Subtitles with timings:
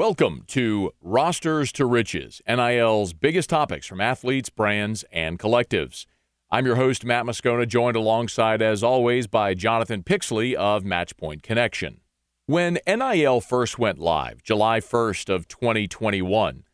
[0.00, 6.06] Welcome to Rosters to Riches, NIL's biggest topics from athletes, brands, and collectives.
[6.50, 12.00] I'm your host, Matt Moscona, joined alongside, as always, by Jonathan Pixley of Matchpoint Connection.
[12.46, 16.64] When NIL first went live, July 1st of 2021,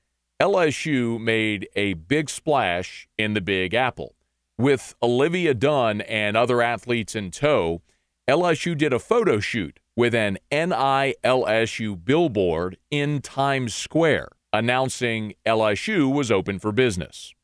[0.40, 4.14] LSU made a big splash in the Big Apple.
[4.56, 7.82] With Olivia Dunne and other athletes in tow,
[8.30, 16.30] LSU did a photo shoot with an NILSU billboard in Times Square announcing LSU was
[16.30, 17.34] open for business.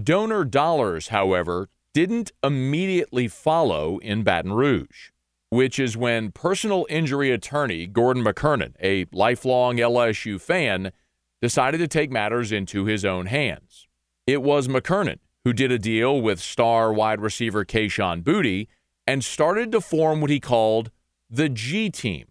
[0.00, 5.10] Donor dollars, however, didn't immediately follow in Baton Rouge,
[5.50, 10.92] which is when personal injury attorney Gordon McKernan, a lifelong LSU fan,
[11.40, 13.86] decided to take matters into his own hands.
[14.26, 18.68] It was McKernan who did a deal with star wide receiver Kayshon Boutte
[19.06, 20.90] and started to form what he called
[21.30, 22.26] the G Team,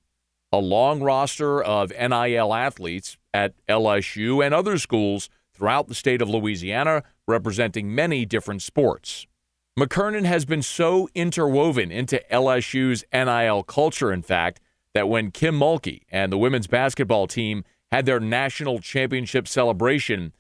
[0.51, 6.29] a long roster of NIL athletes at LSU and other schools throughout the state of
[6.29, 9.27] Louisiana representing many different sports.
[9.77, 14.59] McKernan has been so interwoven into LSU's NIL culture, in fact,
[14.93, 20.33] that when Kim Mulkey and the women's basketball team had their national championship celebration,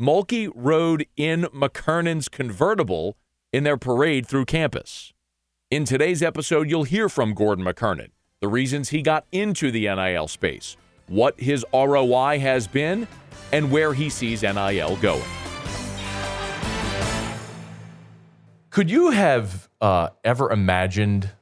[0.00, 3.18] Mulkey rode in McKernan's convertible
[3.52, 5.12] in their parade through campus.
[5.70, 8.08] In today's episode, you'll hear from Gordon McKernan,
[8.40, 13.06] the reasons he got into the NIL space, what his ROI has been,
[13.52, 15.22] and where he sees NIL going.
[18.70, 21.32] Could you have uh, ever imagined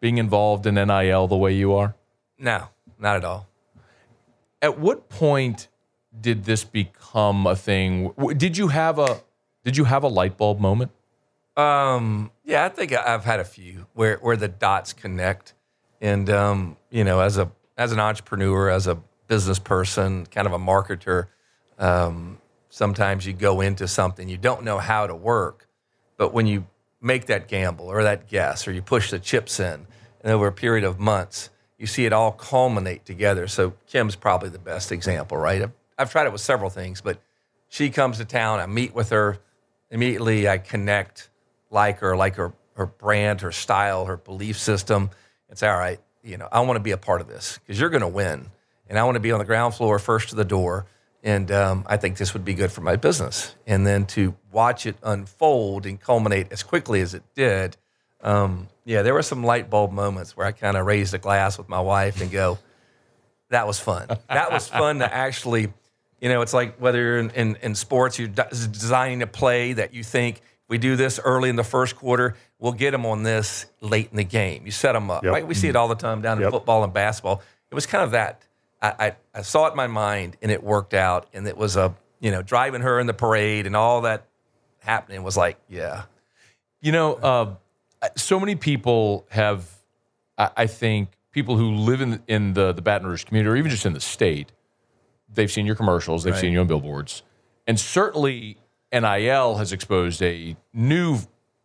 [0.00, 1.94] being involved in NIL the way you are?
[2.38, 3.48] No, not at all.
[4.60, 5.68] At what point
[6.20, 8.12] did this become a thing?
[8.36, 9.22] Did you have a
[9.64, 10.90] did you have a light bulb moment?
[11.56, 15.54] Um, yeah, I think I've had a few where where the dots connect,
[16.00, 20.52] and um, you know, as a as an entrepreneur, as a business person, kind of
[20.52, 21.28] a marketer,
[21.78, 25.66] um, sometimes you go into something you don't know how to work,
[26.16, 26.66] but when you
[27.00, 29.86] make that gamble or that guess or you push the chips in,
[30.22, 33.46] and over a period of months, you see it all culminate together.
[33.48, 35.62] So Kim's probably the best example, right?
[35.62, 37.18] I've, I've tried it with several things, but
[37.68, 39.38] she comes to town, I meet with her,
[39.90, 41.30] immediately I connect
[41.74, 45.10] like her, like her, her brand, her style, her belief system,
[45.50, 47.78] and say, all right, you know, I want to be a part of this because
[47.78, 48.46] you're going to win.
[48.88, 50.86] And I want to be on the ground floor, first to the door.
[51.22, 53.54] And um, I think this would be good for my business.
[53.66, 57.76] And then to watch it unfold and culminate as quickly as it did,
[58.22, 61.58] um, yeah, there were some light bulb moments where I kind of raised a glass
[61.58, 62.58] with my wife and go,
[63.48, 64.08] that was fun.
[64.28, 65.72] That was fun to actually,
[66.20, 69.92] you know, it's like whether you're in, in, in sports, you're designing a play that
[69.92, 72.36] you think– we do this early in the first quarter.
[72.58, 74.64] We'll get them on this late in the game.
[74.64, 75.32] You set them up, yep.
[75.32, 75.46] right?
[75.46, 77.42] We see it all the time down in football and basketball.
[77.70, 78.42] It was kind of that.
[78.80, 81.28] I, I, I, saw it in my mind, and it worked out.
[81.32, 84.26] And it was a you know driving her in the parade and all that
[84.78, 86.04] happening was like, yeah.
[86.80, 87.54] You know, uh,
[88.16, 89.68] so many people have.
[90.38, 93.70] I, I think people who live in in the the Baton Rouge community, or even
[93.70, 94.52] just in the state,
[95.32, 96.40] they've seen your commercials, they've right.
[96.40, 97.22] seen you on billboards,
[97.66, 98.58] and certainly
[99.00, 101.18] NIL has exposed a new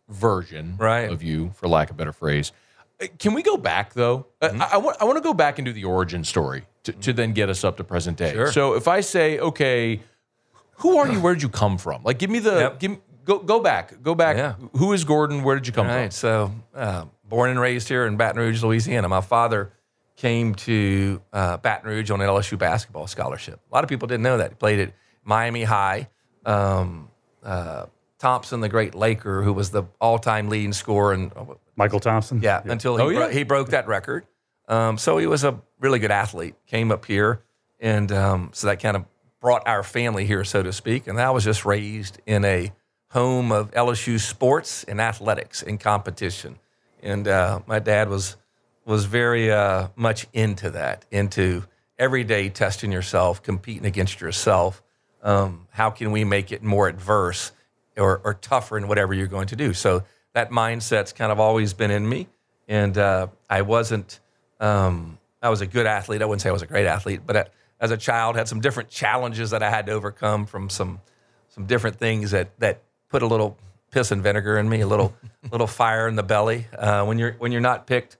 [0.08, 1.10] version right.
[1.10, 2.52] of you, for lack of a better phrase.
[3.00, 4.26] Uh, can we go back though?
[4.40, 4.62] Uh, mm-hmm.
[4.62, 7.12] I, I, want I want to go back and do the origin story to, to
[7.12, 8.32] then get us up to present day.
[8.32, 8.52] Sure.
[8.52, 10.00] So if I say, okay,
[10.76, 11.20] who are you?
[11.20, 12.02] Where did you come from?
[12.02, 12.80] Like, give me the yep.
[12.80, 14.36] give go go back, go back.
[14.36, 14.54] Yeah.
[14.76, 15.42] Who is Gordon?
[15.42, 16.10] Where did you come All right, from?
[16.10, 19.08] So uh, born and raised here in Baton Rouge, Louisiana.
[19.08, 19.72] My father
[20.16, 23.60] came to uh, Baton Rouge on an LSU basketball scholarship.
[23.70, 24.50] A lot of people didn't know that.
[24.50, 24.92] He played at
[25.24, 26.08] Miami High.
[26.44, 27.09] Um,
[27.42, 27.86] uh,
[28.18, 31.32] Thompson, the great Laker, who was the all-time leading scorer, and
[31.78, 32.40] Mychal Thompson.
[32.42, 32.72] Yeah, yeah.
[32.72, 34.26] until he, oh, bro- he broke that record.
[34.68, 36.54] Um, so he was a really good athlete.
[36.66, 37.42] Came up here,
[37.80, 39.04] and um, so that kind of
[39.40, 41.06] brought our family here, so to speak.
[41.06, 42.72] And I was just raised in a
[43.08, 46.58] home of LSU sports and athletics and competition.
[47.02, 48.36] And uh, my dad was
[48.84, 51.64] was very uh, much into that, into
[51.98, 54.82] every day testing yourself, competing against yourself
[55.22, 57.52] um, how can we make it more adverse
[57.96, 59.74] or, or, tougher in whatever you're going to do?
[59.74, 62.28] So that mindset's kind of always been in me.
[62.68, 64.20] And uh, I wasn't,
[64.60, 66.22] um, I was a good athlete.
[66.22, 67.44] I wouldn't say I was a great athlete, but uh,
[67.80, 71.00] as a child, had some different challenges that I had to overcome from some,
[71.48, 73.58] some different things that, that put a little
[73.90, 75.14] piss and vinegar in me, a little,
[75.50, 76.66] little fire in the belly.
[76.76, 78.16] Uh, when you're, when you're not picked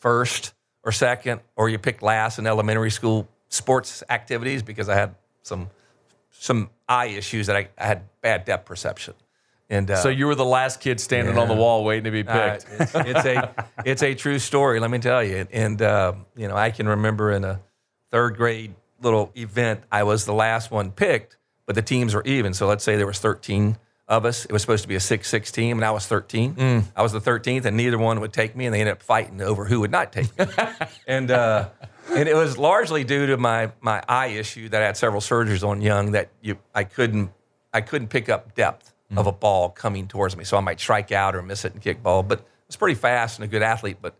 [0.00, 0.52] first
[0.82, 5.68] or second, or you picked last in elementary school sports activities because I had some
[6.42, 9.14] some eye issues that I, I had bad depth perception.
[9.70, 11.40] And uh, so you were the last kid standing yeah.
[11.40, 12.66] on the wall waiting to be picked.
[12.66, 15.46] Uh, it's, it's, a it's a true story, let me tell you.
[15.52, 17.60] And uh, you know, I can remember in a
[18.10, 22.54] third grade little event, I was the last one picked, but the teams were even.
[22.54, 23.78] So let's say there was 13
[24.08, 24.44] of us.
[24.44, 26.84] It was supposed to be a 6-6 team, and I was 13.
[26.96, 29.40] I was the 13th, and neither one would take me, and they ended up fighting
[29.40, 30.46] over who would not take me.
[31.06, 31.68] and uh,
[32.14, 35.66] and it was largely due to my my eye issue that I had several surgeries
[35.66, 37.30] on young that you I couldn't
[37.72, 41.12] I couldn't pick up depth of a ball coming towards me, so I might strike
[41.12, 42.22] out or miss it and kick ball.
[42.22, 44.14] But I was pretty fast and a good athlete, but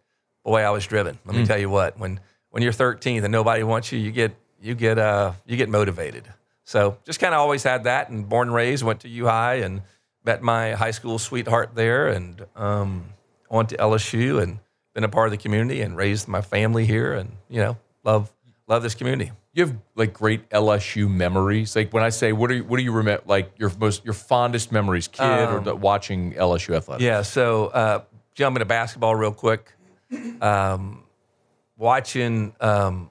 [0.44, 1.18] boy, I was driven.
[1.24, 4.34] Let me tell you what when when you're 13th and nobody wants you, you get
[4.60, 6.24] you get uh you get motivated.
[6.64, 9.56] So just kind of always had that, and born and raised, went to U High
[9.56, 9.82] and
[10.24, 13.06] met my high school sweetheart there, and um,
[13.50, 14.60] went to LSU and
[14.94, 18.32] been a part of the community and raised my family here, and you know love
[18.66, 19.32] love this community.
[19.54, 21.76] You have like great LSU memories.
[21.76, 23.22] Like when I say, what are you, what do you remember?
[23.26, 27.04] Like your most your fondest memories, kid or watching LSU athletics?
[27.04, 27.22] Yeah.
[27.22, 28.02] So uh,
[28.34, 29.72] jumping to basketball real quick.
[30.42, 31.04] Um,
[31.78, 33.08] watching um,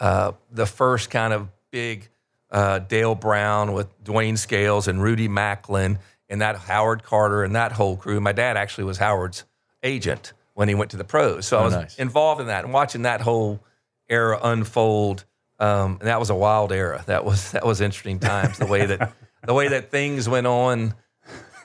[0.00, 2.08] uh, the first kind of big
[2.50, 5.98] uh, Dale Brown with DeWayne Scales and Rudy Macklin
[6.28, 8.20] and that Howard Carter and that whole crew.
[8.20, 9.44] My dad actually was Howard's
[9.82, 11.98] agent when he went to the pros, so I was nice.
[12.00, 13.62] involved in that and watching that whole
[14.08, 15.24] era unfold.
[15.60, 17.04] Um, and that was a wild era.
[17.06, 18.58] That was that was interesting times.
[18.58, 19.12] The way that
[19.46, 20.94] the way that things went on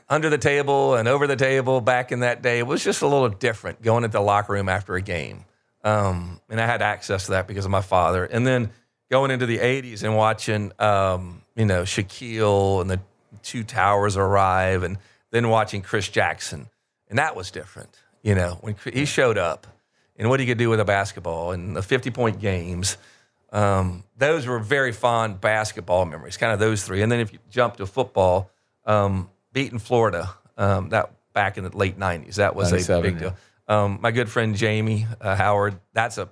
[0.07, 3.29] under the table and over the table back in that day was just a little
[3.29, 5.45] different going into the locker room after a game.
[5.83, 8.23] Um, and I had access to that because of my father.
[8.23, 8.69] And then
[9.09, 12.99] going into the 80s and watching, um, you know, Shaquille and the
[13.41, 14.99] two towers arrive and
[15.31, 16.67] then watching Chris Jackson.
[17.09, 19.67] And that was different, you know, when he showed up
[20.17, 22.97] and what he could do with a basketball and the 50 point games.
[23.51, 27.03] Um, those were very fond basketball memories, kind of those three.
[27.03, 28.49] And then if you jump to football,
[28.85, 33.35] um, beating Florida um, that back in the late '90s, that was a big deal.
[33.67, 36.29] Um, my good friend Jamie uh, Howard, that's a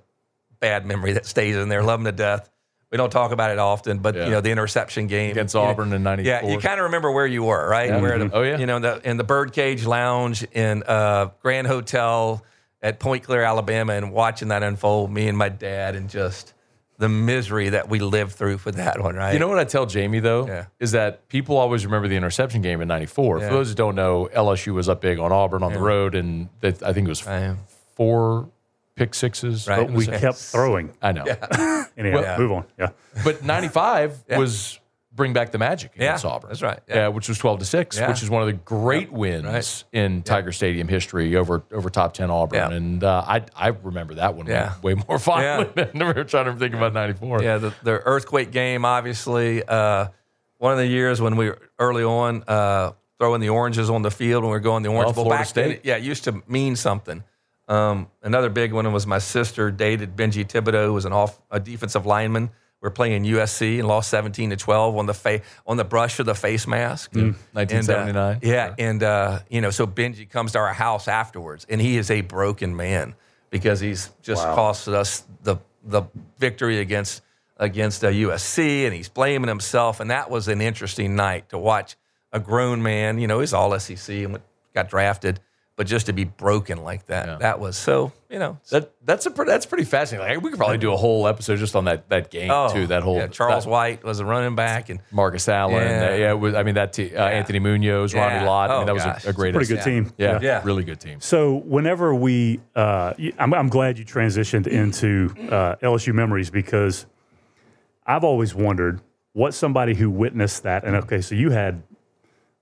[0.59, 1.83] bad memory that stays in there.
[1.83, 2.49] Love him to death.
[2.91, 4.25] We don't talk about it often, but Yeah.
[4.25, 6.29] you know the interception game Against you know, Auburn in '94.
[6.29, 7.89] Yeah, you kind of remember where you were, right?
[7.89, 8.01] Yeah.
[8.01, 8.31] Where the, Mhm.
[8.33, 8.57] Oh, yeah.
[8.57, 12.43] you know in the in the Birdcage Lounge in uh, Grand Hotel
[12.81, 15.09] at Point Clear, Alabama, and watching that unfold.
[15.11, 16.53] Me and my dad, and just
[16.97, 19.33] the misery that we lived through for that one, right?
[19.33, 20.65] You know what I tell Jamie though Yeah.
[20.79, 23.39] is that people always remember the interception game in '94.
[23.39, 23.47] Yeah.
[23.47, 26.49] For those who don't know, LSU was up big on Auburn on the road, and
[26.59, 27.23] that, I think it was
[27.95, 28.49] four
[29.01, 29.67] pick sixes.
[29.67, 29.87] Right.
[29.87, 30.91] But we kept throwing.
[31.01, 31.23] I know,
[31.97, 32.37] Anyhow, Yeah.
[32.37, 32.65] move on.
[32.77, 32.89] Yeah.
[33.23, 34.37] but '95 Yeah.
[34.37, 34.79] was
[35.13, 36.49] bring back the magic against Yeah, Auburn.
[36.49, 36.79] that's right.
[36.87, 36.95] Yeah.
[36.95, 37.07] Yeah.
[37.09, 38.07] which was 12 to six, Yeah.
[38.09, 39.83] which is one of the great wins right.
[39.91, 42.77] in Tiger Stadium history over over top 10 Auburn, Yeah.
[42.77, 44.73] and uh, I I remember that one Yeah.
[44.83, 45.83] way, way more fondly Yeah.
[45.93, 47.41] than we were trying to think about '94.
[47.43, 49.63] Yeah, the, the earthquake game, obviously.
[49.63, 50.07] Uh,
[50.59, 54.11] one of the years when we were early on uh, throwing the oranges on the
[54.11, 55.23] field when we were going the Orange Oh, Bowl.
[55.25, 55.81] Florida Back then, State.
[55.85, 57.23] yeah, it used to mean something.
[57.71, 61.59] Um, another big one was my sister dated Benji Thibodeaux, who was an off a
[61.59, 62.49] defensive lineman.
[62.81, 66.19] We are playing USC and lost 17 to 12 on the fa- on the brush
[66.19, 67.13] of the face mask.
[67.15, 68.39] And, uh, 1979.
[68.41, 72.09] yeah, and uh, you know, so Benji comes to our house afterwards, and he is
[72.11, 73.15] a broken man
[73.51, 74.55] because he's just Wow.
[74.55, 76.03] cost us the the
[76.39, 77.21] victory against
[77.57, 79.99] against uh, USC, and he's blaming himself.
[79.99, 81.95] And that was an interesting night to watch
[82.33, 83.19] a grown man.
[83.19, 84.39] You know, he's all SEC and
[84.73, 85.39] got drafted,
[85.81, 87.37] but just to be broken like that, Yeah.
[87.37, 88.11] that was so.
[88.29, 90.35] You know, That that's a pre- that's pretty fascinating.
[90.35, 92.85] Like, we could probably do a whole episode just on that that game oh, too.
[92.85, 95.81] That whole yeah, Charles that- White was a running back, and Marcus Allen.
[95.81, 96.05] Yeah.
[96.05, 98.45] uh, yeah, it was, I mean that te- uh, Anthony Munoz, Ronnie Yeah.
[98.47, 98.69] Lott.
[98.69, 99.83] I mean, Oh, that was a, a great, Pretty good Yeah.
[99.83, 100.13] team.
[100.19, 100.61] Yeah, Yeah.
[100.63, 101.19] really good team.
[101.19, 107.07] So whenever we, uh, y- I'm, I'm glad you transitioned into uh, LSU memories because
[108.05, 109.01] I've always wondered
[109.33, 111.81] what somebody who witnessed that, and okay, so you had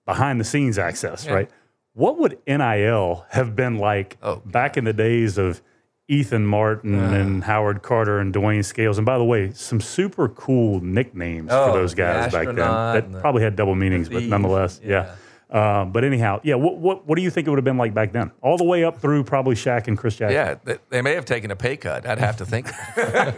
[0.06, 1.50] behind the scenes access, right?
[1.94, 5.62] What would NIL have been like Oh, back in the days of
[6.08, 7.12] Ethan Martin uh.
[7.14, 8.98] and Howard Carter and DeWayne Scales?
[8.98, 13.22] And by the way, some super cool nicknames Oh, for those guys back then that
[13.22, 15.16] probably had double meanings, but nonetheless, yeah.
[15.52, 16.56] Um, but anyhow, yeah.
[16.56, 18.32] What, what what do you think it would have been like back then?
[18.42, 20.36] All the way up through probably Shaq and Chris Jackson.
[20.36, 22.06] yeah, they, they may have taken a pay cut.
[22.06, 22.68] I'd have to think.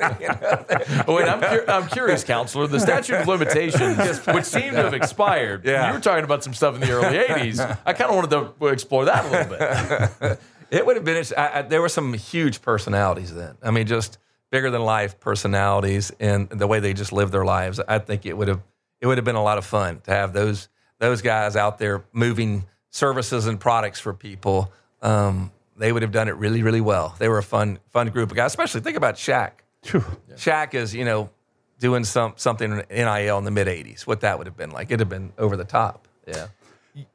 [1.08, 2.68] Oh, wait, I'm, cur- I'm curious, counselor.
[2.68, 5.66] The statute of limitations, which seemed to have expired.
[5.66, 5.88] Yeah.
[5.88, 7.78] You were talking about some stuff in the early '80s.
[7.86, 10.40] I kind of wanted to explore that a little bit.
[10.72, 11.22] It would have been.
[11.38, 13.58] I, I, there were some huge personalities then.
[13.62, 14.18] I mean, just
[14.52, 17.82] bigger than life personalities, and the way they just lived their lives.
[17.86, 18.62] I think it would have.
[19.02, 20.70] It would have been a lot of fun to have those
[21.02, 24.72] those guys out there moving services and products for people.
[25.02, 27.16] Um, they would have done it really, really well.
[27.18, 28.52] They were a fun, fun group of guys.
[28.52, 29.52] Especially think about Shaq.
[29.82, 30.06] Phew.
[30.36, 31.32] Shaq is, you know,
[31.80, 34.06] doing some something in NIL in the mid '80s.
[34.06, 34.88] What that would have been like?
[34.90, 36.08] It'd have been over the top.
[36.28, 36.48] Yeah.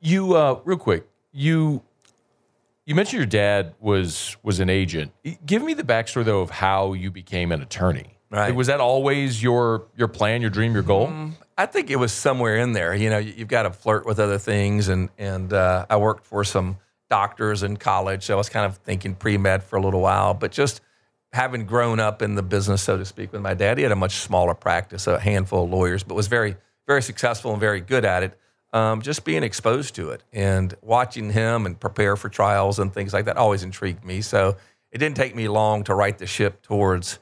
[0.01, 1.81] You, uh, real quick, you
[2.87, 5.13] you mentioned your dad was was an agent.
[5.47, 8.16] Give me the backstory though of how you became an attorney.
[8.31, 8.55] Right.
[8.55, 11.13] Was that always your your plan, your dream, your goal?
[11.57, 12.95] I think it was somewhere in there.
[12.95, 16.25] You know, you- you've got to flirt with other things, and and uh, I worked
[16.27, 16.79] for some
[17.09, 20.35] doctors in college, so I was kind of thinking pre med for a little while.
[20.35, 20.81] But just
[21.33, 23.97] having grown up in the business, so to speak, with my dad, he had a
[23.97, 26.57] much smaller practice, a handful of lawyers, but was very
[26.87, 28.39] very successful and very good at it.
[28.73, 33.13] Um, just being exposed to it and watching him and prepare for trials and things
[33.13, 34.21] like that always intrigued me.
[34.21, 34.57] So
[34.93, 37.19] it didn't take me long to right the ship towards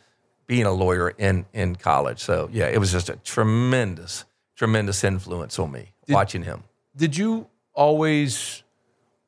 [0.47, 2.21] being a lawyer in in college.
[2.21, 4.25] So yeah, it was just a tremendous,
[4.57, 6.65] tremendous influence on me watching him.
[6.97, 8.63] Did you always?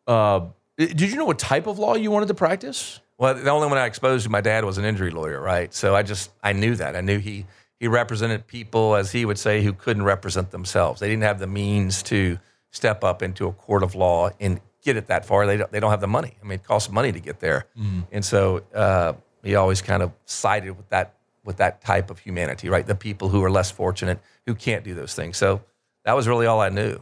[0.07, 0.47] Uh,
[0.77, 3.01] did you know what type of law you wanted to practice?
[3.19, 5.73] Well, the only one I exposed to my dad was an injury lawyer, right?
[5.73, 6.95] So I just I knew that.
[6.97, 7.47] I knew he
[7.81, 11.01] he represented people, as he would say, who couldn't represent themselves.
[11.01, 12.39] They didn't have the means to
[12.71, 15.47] step up into a court of law and get it that far.
[15.47, 16.37] They don't, they don't have the money.
[16.43, 17.65] I mean, it costs money to get there,
[18.13, 19.15] and so uh,
[19.47, 22.87] he always kind of sided with that with that type of humanity, right?
[22.87, 25.37] The people who are less fortunate who can't do those things.
[25.37, 25.63] So
[26.05, 27.01] that was really all I knew.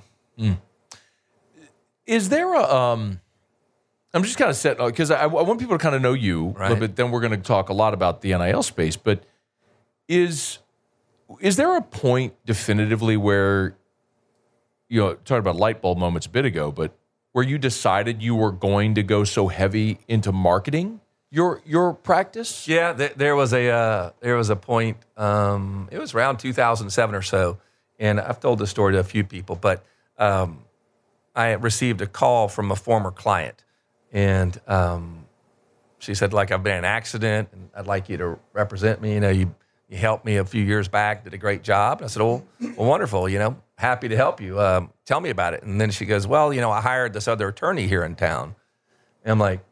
[2.07, 2.63] Is there a?
[2.63, 3.21] Um,
[4.13, 6.55] I'm just kind of set because I, I want people to kind of know you
[6.59, 6.97] a little bit.
[6.97, 8.97] Then we're going to talk a lot about the NIL space.
[8.97, 9.25] But
[10.07, 10.59] is
[11.41, 13.77] is there a point definitively where
[14.89, 16.97] you know talking about light bulb moments a bit ago, but
[17.33, 21.01] where you decided you were going to go so heavy into marketing
[21.35, 22.69] your your practice?
[22.69, 24.99] Yeah, th- there was a uh, there was a point.
[25.17, 27.59] Um, it was around 2007 or so,
[27.99, 29.57] and I've told this story to a few people.
[29.57, 29.85] But
[30.17, 30.65] um,
[31.35, 33.65] I received a call from a former client,
[34.13, 35.27] and um,
[35.99, 39.15] she said, "Like I've been in an accident, and I'd like you to represent me.
[39.15, 39.53] You know, you
[39.89, 42.45] you helped me a few years back, did a great job." And I said, "Oh,
[42.61, 43.29] well, wonderful.
[43.29, 44.61] You know, happy to help you.
[44.61, 47.27] Um, tell me about it." And then she goes, "Well, you know, I hired this
[47.27, 48.55] other attorney here in town."
[49.25, 49.65] And I'm like,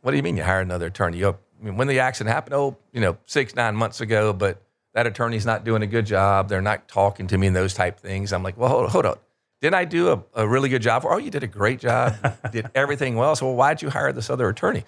[0.00, 1.18] what do you mean you hired another attorney?
[1.18, 4.62] You, I mean, when the accident happened, oh, you know, six, nine months ago, but
[4.94, 6.48] that attorney's not doing a good job.
[6.48, 8.32] They're not talking to me and those type things.
[8.32, 9.16] I'm like, well, hold on, hold on.
[9.60, 11.04] Didn't I do a, a really good job?
[11.06, 12.16] Oh, you did a great job.
[12.52, 13.34] did everything well.
[13.34, 14.84] So well, why'd you hire this other attorney?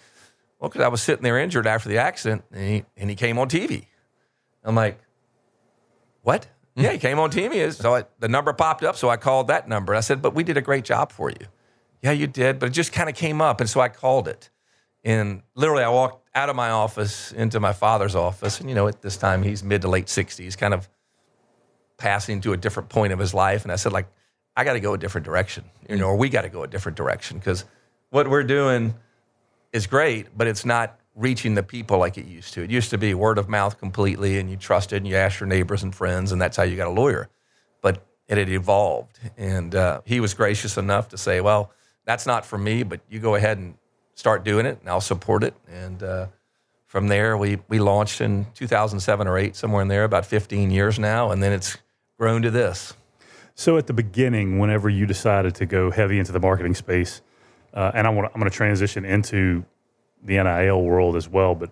[0.58, 3.38] Well, because I was sitting there injured after the accident and he, and he came
[3.38, 3.86] on TV.
[4.62, 5.00] I'm like,
[6.22, 6.46] what?
[6.76, 6.82] Hmm.
[6.82, 7.72] Yeah, he came on TV.
[7.72, 8.96] So I, the number popped up.
[8.96, 9.94] So I called that number.
[9.94, 11.46] I said, but we did a great job for you.
[12.02, 12.58] Yeah, you did.
[12.58, 13.60] But it just kind of came up.
[13.60, 14.50] And so I called it.
[15.04, 18.60] And literally, I walked out of my office into my father's office.
[18.60, 20.88] And, you know, at this time, he's mid to late 60s, kind of
[21.96, 23.62] passing to a different point of his life.
[23.62, 24.08] And I said, like,
[24.56, 26.68] I got to go a different direction, you know, or we got to go a
[26.68, 27.64] different direction because
[28.10, 28.94] what we're doing
[29.72, 32.62] is great, but it's not reaching the people like it used to.
[32.62, 35.46] It used to be word of mouth completely, and you trusted and you asked your
[35.46, 37.28] neighbors and friends, and that's how you got a lawyer.
[37.80, 41.72] But it had evolved, and uh, he was gracious enough to say, "Well,
[42.04, 43.74] that's not for me, but you go ahead and
[44.20, 46.26] start doing it, and I'll support it." And uh,
[46.86, 50.98] from there, we we launched in 2007 or eight, somewhere in there, about 15 years
[50.98, 51.78] now, and then it's
[52.18, 52.94] grown to this.
[53.54, 57.22] So at the beginning, whenever you decided to go heavy into the marketing space,
[57.74, 59.64] uh, and I want I'm going to transition into
[60.22, 61.70] the NIL world as well, but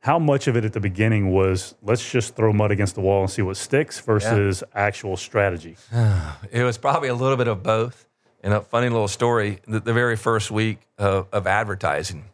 [0.00, 3.22] how much of it at the beginning was let's just throw mud against the wall
[3.22, 5.76] and see what sticks versus actual strategy?
[6.50, 8.07] It was probably a little bit of both.
[8.42, 12.24] And a funny little story the, the very first week of, of advertising,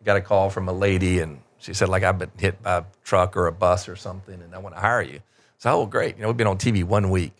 [0.00, 2.78] I got a call from a lady and she said, like, I've been hit by
[2.78, 5.20] a truck or a bus or something and I want to hire you.
[5.58, 6.16] So, oh, great.
[6.16, 7.32] You know, we've been on TV one week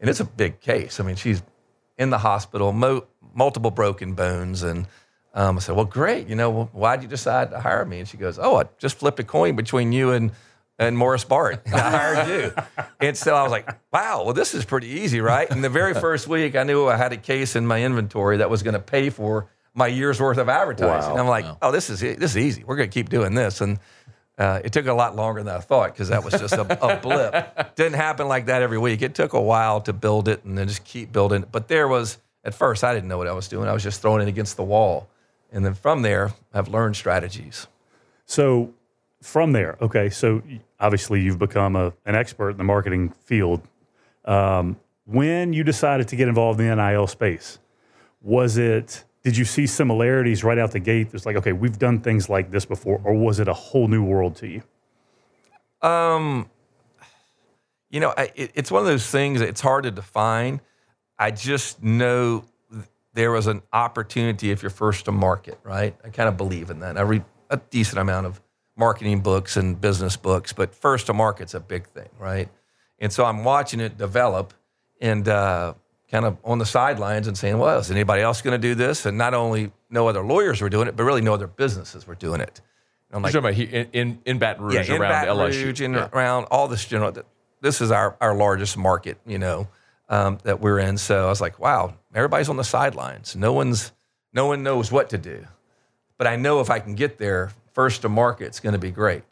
[0.00, 0.98] and it's a big case.
[0.98, 1.42] I mean, she's
[1.98, 4.62] in the hospital, mo- multiple broken bones.
[4.62, 4.86] And
[5.34, 6.28] um, I said, well, great.
[6.28, 8.00] You know, well, why'd you decide to hire me?
[8.00, 10.32] And she goes, oh, I just flipped a coin between you and
[10.80, 11.62] and Morris Bart.
[11.72, 12.52] I hired you.
[13.00, 15.48] And so I was like, wow, well, this is pretty easy, right?
[15.48, 18.50] And the very first week, I knew I had a case in my inventory that
[18.50, 21.10] was going to pay for my year's worth of advertising.
[21.10, 21.12] Wow.
[21.12, 22.64] And I'm like, oh, this is this is easy.
[22.64, 23.60] We're going to keep doing this.
[23.60, 23.78] And
[24.38, 26.96] uh, it took a lot longer than I thought because that was just a, a
[26.96, 27.74] blip.
[27.76, 29.02] Didn't happen like that every week.
[29.02, 31.42] It took a while to build it and then just keep building.
[31.42, 31.52] it.
[31.52, 33.68] But there was at first I didn't know what I was doing.
[33.68, 35.08] I was just throwing it against the wall,
[35.52, 37.66] and then from there I've learned strategies.
[38.24, 38.72] So
[39.22, 43.60] from there, okay, so y- obviously you've become a, an expert in the marketing field.
[44.24, 47.58] Um, when you decided to get involved in the NIL space,
[48.22, 51.08] was it, did you see similarities right out the gate?
[51.12, 54.02] It's like, okay, we've done things like this before, or was it a whole new
[54.02, 54.62] world to you?
[55.82, 56.48] Um,
[57.90, 60.60] you know, I, it, it's one of those things it's hard to define.
[61.18, 62.44] I just know
[63.14, 65.94] there was an opportunity if you're first to market, right?
[66.04, 66.96] I kind of believe in that.
[66.96, 68.40] I read a decent amount of
[68.80, 72.48] marketing books and business books, but first to market's a big thing, right?
[72.98, 74.54] And so I'm watching it develop
[75.00, 75.74] and uh,
[76.10, 79.06] kind of on the sidelines and saying, well, is anybody else going to do this?
[79.06, 82.14] And not only no other lawyers were doing it, but really no other businesses were
[82.16, 82.60] doing it.
[83.10, 85.64] And I'm You're talking about in, in in Baton Rouge yeah, in around Baton LSU.
[85.64, 86.08] Rouge and Yeah.
[86.12, 87.12] around all this general.
[87.60, 89.68] This is our, our largest market, you know,
[90.08, 90.96] um, that we're in.
[90.96, 93.36] So I was like, wow, everybody's on the sidelines.
[93.36, 93.92] No one's,
[94.32, 95.46] no one knows what to do.
[96.16, 98.90] But I know if I can get there, first to market, it's going to be
[98.90, 99.22] great.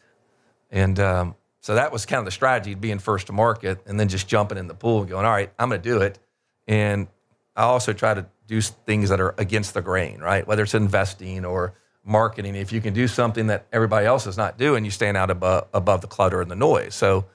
[0.71, 4.09] And um, so that was kind of the strategy, being first to market, and then
[4.09, 6.19] just jumping in the pool and going, all right, I'm going to do it.
[6.67, 7.09] And
[7.55, 10.47] I also try to do things that are against the grain, right?
[10.47, 12.55] Whether it's investing or marketing.
[12.55, 15.69] If you can do something that everybody else is not doing, you stand out above,
[15.75, 16.95] above the clutter and the noise.
[16.95, 17.27] So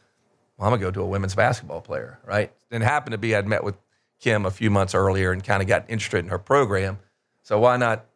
[0.58, 2.52] well, I'm going to go to a women's basketball player, right?
[2.72, 3.76] And it happened to be I'd met with
[4.20, 6.98] Kim a few months earlier and kind of got interested in her program.
[7.44, 8.08] So why not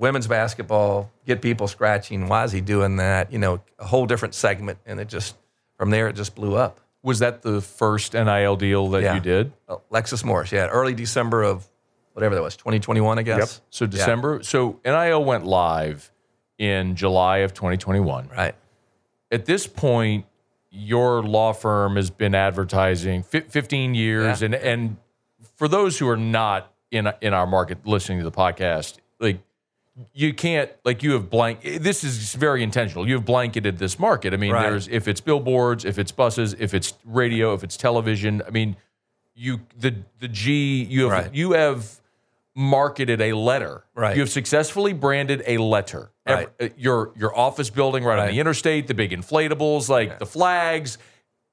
[0.00, 2.26] women's basketball, get people scratching?
[2.26, 3.30] Why is he doing that?
[3.32, 4.78] You know, a whole different segment.
[4.86, 5.36] And it just,
[5.76, 6.80] from there, it just blew up.
[7.02, 9.14] Was that the first NIL deal that Yeah.
[9.14, 9.52] you did?
[9.68, 11.66] Uh, Alexis Morris, yeah, early December of
[12.14, 13.60] whatever that was, 2021, I guess.
[13.70, 13.90] So Yeah.
[13.90, 14.42] December.
[14.42, 16.10] So NIL went live
[16.58, 18.28] in July of 2021.
[18.36, 18.54] Right.
[19.30, 20.26] At this point,
[20.70, 24.46] your law firm has been advertising 15 years, Yeah.
[24.46, 24.96] and and
[25.56, 29.40] for those who are not in in our market listening to the podcast, like
[30.12, 31.60] you can't like you have blank.
[31.62, 33.06] This is very intentional.
[33.08, 34.32] You have blanketed this market.
[34.34, 34.68] I mean, Right.
[34.70, 38.42] there's if it's billboards, if it's buses, if it's radio, if it's television.
[38.46, 38.76] I mean,
[39.34, 41.34] you the the G you have Right.
[41.34, 42.00] you have
[42.54, 43.84] marketed a letter.
[43.94, 44.14] Right.
[44.16, 46.10] You have successfully branded a letter.
[46.26, 46.48] Right.
[46.60, 50.26] Ev- uh, your your office building right, on the interstate, the big inflatables, like the
[50.26, 50.98] flags.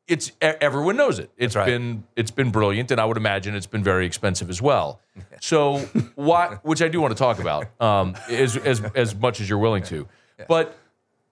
[0.08, 1.30] It's everyone knows it.
[1.38, 1.66] It's right.
[1.66, 5.00] been it's been brilliant, and I would imagine it's been very expensive as well.
[5.40, 5.78] So
[6.16, 9.60] why, which I do want to talk about, um, as as as much as you're
[9.60, 10.08] willing to,
[10.48, 10.78] but.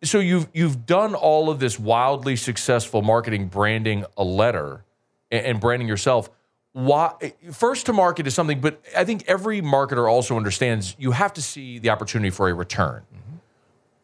[0.04, 4.84] So you've you've done all of this wildly successful marketing, branding a letter,
[5.32, 6.30] and, and branding yourself.
[6.74, 11.34] Why first to market is something, but I think every marketer also understands you have
[11.34, 13.04] to see the opportunity for a return.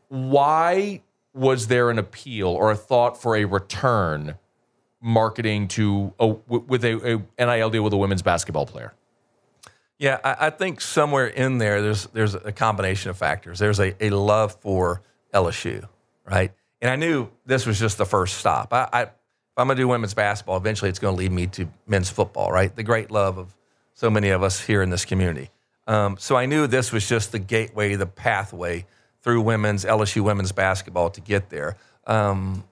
[0.07, 1.01] Why
[1.33, 4.37] was there an appeal or a thought for a return
[5.01, 8.93] marketing to a, with a, a NIL deal with a women's basketball player?
[9.97, 13.59] Yeah, I, I think somewhere in there, there's there's a combination of factors.
[13.59, 15.01] There's a, a love for
[15.33, 15.87] LSU,
[16.25, 16.51] right?
[16.81, 18.73] And I knew this was just the first stop.
[18.73, 22.09] I, I if I'm gonna do women's basketball, eventually it's gonna lead me to men's
[22.09, 22.75] football, right?
[22.75, 23.55] The great love of
[23.93, 25.51] so many of us here in this community.
[25.87, 28.85] Um, so I knew this was just the gateway, the pathway
[29.21, 31.75] through women's LSU women's basketball to get there.
[32.07, 32.63] Um,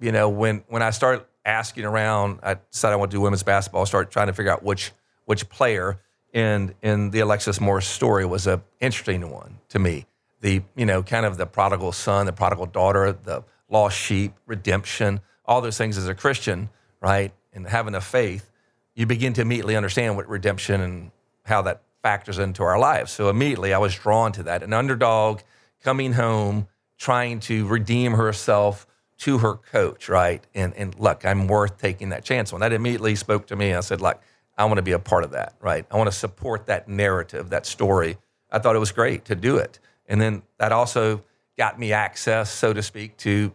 [0.00, 3.44] you know, when when I started asking around, I decided I want to do women's
[3.44, 3.82] basketball.
[3.82, 4.92] I started trying to figure out which
[5.24, 5.98] which player.
[6.34, 10.06] And and the Alexis Morris story was a interesting one to me.
[10.40, 15.20] The you know kind of the prodigal son, the prodigal daughter, the lost sheep, redemption,
[15.46, 16.68] all those things as a Christian,
[17.00, 17.32] right?
[17.52, 18.50] And having a faith,
[18.94, 21.10] you begin to immediately understand what redemption and
[21.44, 23.12] how that factors into our lives.
[23.12, 24.62] So immediately I was drawn to that.
[24.62, 25.40] An underdog
[25.82, 28.86] coming home, trying to redeem herself
[29.18, 30.44] to her coach, right?
[30.54, 32.60] And and look, I'm worth taking that chance on.
[32.60, 33.72] That immediately spoke to me.
[33.72, 34.20] I said, like,
[34.58, 35.86] I want to be a part of that, right?
[35.90, 38.16] I want to support that narrative, that story.
[38.50, 39.78] I thought it was great to do it.
[40.06, 41.22] And then that also
[41.58, 43.52] got me access, so to speak, to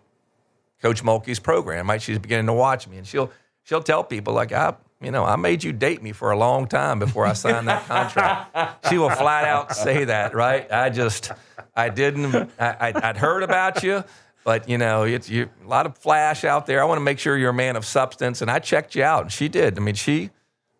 [0.81, 2.01] Coach Mulkey's program, right?
[2.01, 3.31] She's beginning to watch me, and she'll
[3.63, 6.67] she'll tell people like, I, you know, I made you date me for a long
[6.67, 8.85] time before I signed that contract.
[8.89, 10.71] she will flat out say that, right?
[10.71, 11.31] I just,
[11.75, 14.03] I didn't, I, I, I'd heard about you,
[14.43, 16.81] but you know, it's you, a lot of flash out there.
[16.81, 19.23] I want to make sure you're a man of substance, and I checked you out,
[19.23, 19.77] and she did.
[19.77, 20.29] I mean, she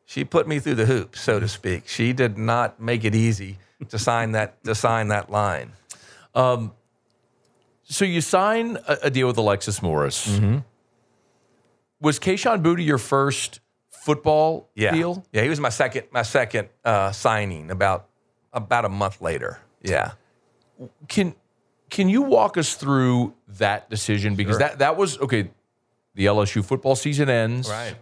[0.05, 1.87] she put me through the hoop, so to speak.
[1.87, 3.57] She did not make it easy
[3.89, 5.73] to sign that to sign that line.
[7.83, 10.27] So you sign a, a deal with Alexis Morris.
[10.27, 10.59] Mm-hmm.
[11.99, 15.25] Was Kayshon Boutte your first football Yeah, deal?
[15.33, 18.07] yeah, he was my second my second uh, signing about
[18.53, 19.59] about a month later.
[19.83, 20.11] Yeah.
[21.07, 21.35] Can
[21.91, 25.51] can you walk us through that decision because that that was okay.
[26.15, 27.95] The LSU football season ends, Right.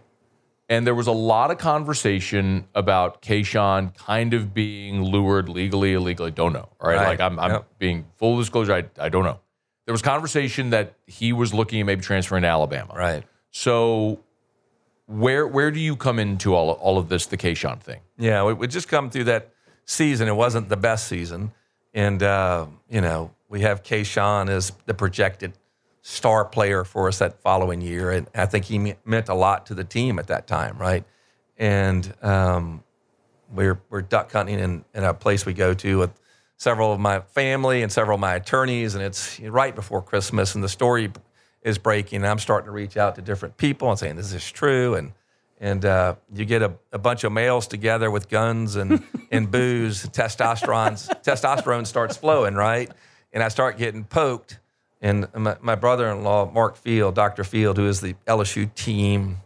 [0.68, 6.30] and there was a lot of conversation about Kayshon kind of being lured legally, illegally.
[6.32, 6.68] Don't know.
[6.80, 7.06] All right, Right.
[7.08, 7.66] like I'm, I'm Yep.
[7.78, 8.72] being full disclosure.
[8.74, 9.38] I, I don't know.
[9.84, 12.94] There was conversation that he was looking at maybe transferring to Alabama.
[12.96, 13.22] Right.
[13.52, 14.20] So,
[15.06, 18.00] where where do you come into all all of this, the Kayshon thing?
[18.18, 19.50] Yeah, we, we just come through that
[19.84, 20.26] season.
[20.28, 21.52] It wasn't the best season,
[21.94, 25.52] and uh, you know we have Kayshon as the projected
[26.02, 29.74] star player for us that following year, and I think he meant a lot to
[29.74, 31.04] the team at that time, right?
[31.58, 32.82] And um,
[33.52, 36.10] we're we're duck hunting in, in a place we go to with
[36.56, 40.64] several of my family and several of my attorneys, and it's right before Christmas, and
[40.64, 41.10] the story
[41.62, 42.18] is breaking.
[42.18, 45.12] And I'm starting to reach out to different people and saying, "Is this true?" and
[45.60, 50.06] and uh, you get a, a bunch of males together with guns and, and booze,
[50.06, 50.92] testosterone
[51.22, 52.90] testosterone starts flowing, right?
[53.32, 54.58] And I start getting poked
[55.00, 57.44] And my, my brother-in-law, Mark Field, Dr.
[57.44, 59.38] Field, who is the LSU team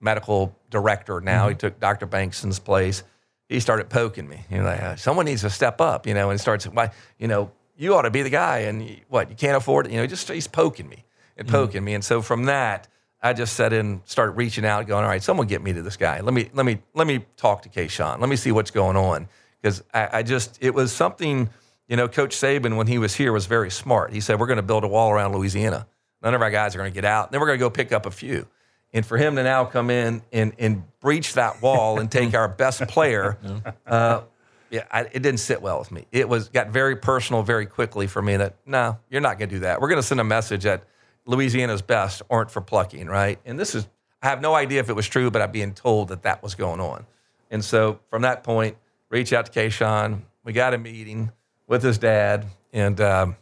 [0.00, 2.06] medical director now, he took Dr.
[2.06, 3.02] Bankston's place.
[3.48, 4.44] He started poking me.
[4.50, 6.06] You know, like, uh, someone needs to step up.
[6.06, 8.86] You know, and he starts, why, you know, you ought to be the guy, and
[8.86, 9.92] you, what you can't afford it.
[9.92, 11.04] You know, just he's poking me
[11.36, 11.94] and poking me.
[11.94, 12.88] And so from that,
[13.22, 15.96] I just set in, started reaching out, going, all right, someone get me to this
[15.96, 16.20] guy.
[16.20, 18.18] Let me let me let me talk to Kayshon.
[18.18, 19.28] Let me see what's going on
[19.60, 21.48] because I, I just it was something.
[21.88, 24.12] You know, Coach Saban when he was here was very smart.
[24.12, 25.86] He said we're going to build a wall around Louisiana.
[26.22, 27.32] None of our guys are going to get out.
[27.32, 28.46] Then we're going to go pick up a few.
[28.94, 32.46] And for him to now come in and, and breach that wall and take our
[32.48, 33.36] best player,
[33.86, 34.22] uh,
[34.70, 36.06] yeah, I, it didn't sit well with me.
[36.12, 39.56] It was got very personal very quickly for me that no, you're not going to
[39.56, 39.80] do that.
[39.80, 40.84] We're going to send a message that
[41.24, 43.38] Louisiana's best aren't for plucking, right?
[43.44, 43.86] And this is
[44.22, 46.54] I have no idea if it was true, but I'm being told that that was
[46.54, 47.06] going on.
[47.50, 48.76] And so from that point,
[49.10, 50.22] reach out to Kayshon.
[50.44, 51.32] We got a meeting
[51.66, 53.36] with his dad, and um,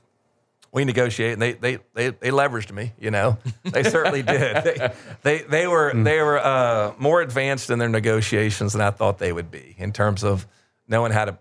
[0.73, 1.35] we negotiated.
[1.35, 2.93] And they they they they leveraged me.
[2.99, 4.65] You know, they certainly did.
[4.65, 9.19] They, they they were they were uh, more advanced in their negotiations than I thought
[9.19, 10.47] they would be in terms of
[10.89, 11.39] knowing how to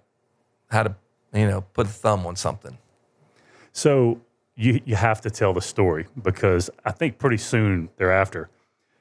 [0.70, 0.96] how to
[1.34, 2.78] you know put a thumb on something.
[3.72, 4.22] So
[4.60, 8.50] you you have to tell the story because I think pretty soon thereafter,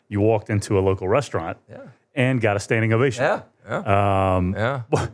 [0.08, 1.78] you walked into a local restaurant Yeah.
[2.14, 3.24] and got a standing ovation.
[3.24, 3.42] Yeah.
[3.68, 4.36] Yeah.
[4.36, 4.82] Um, yeah.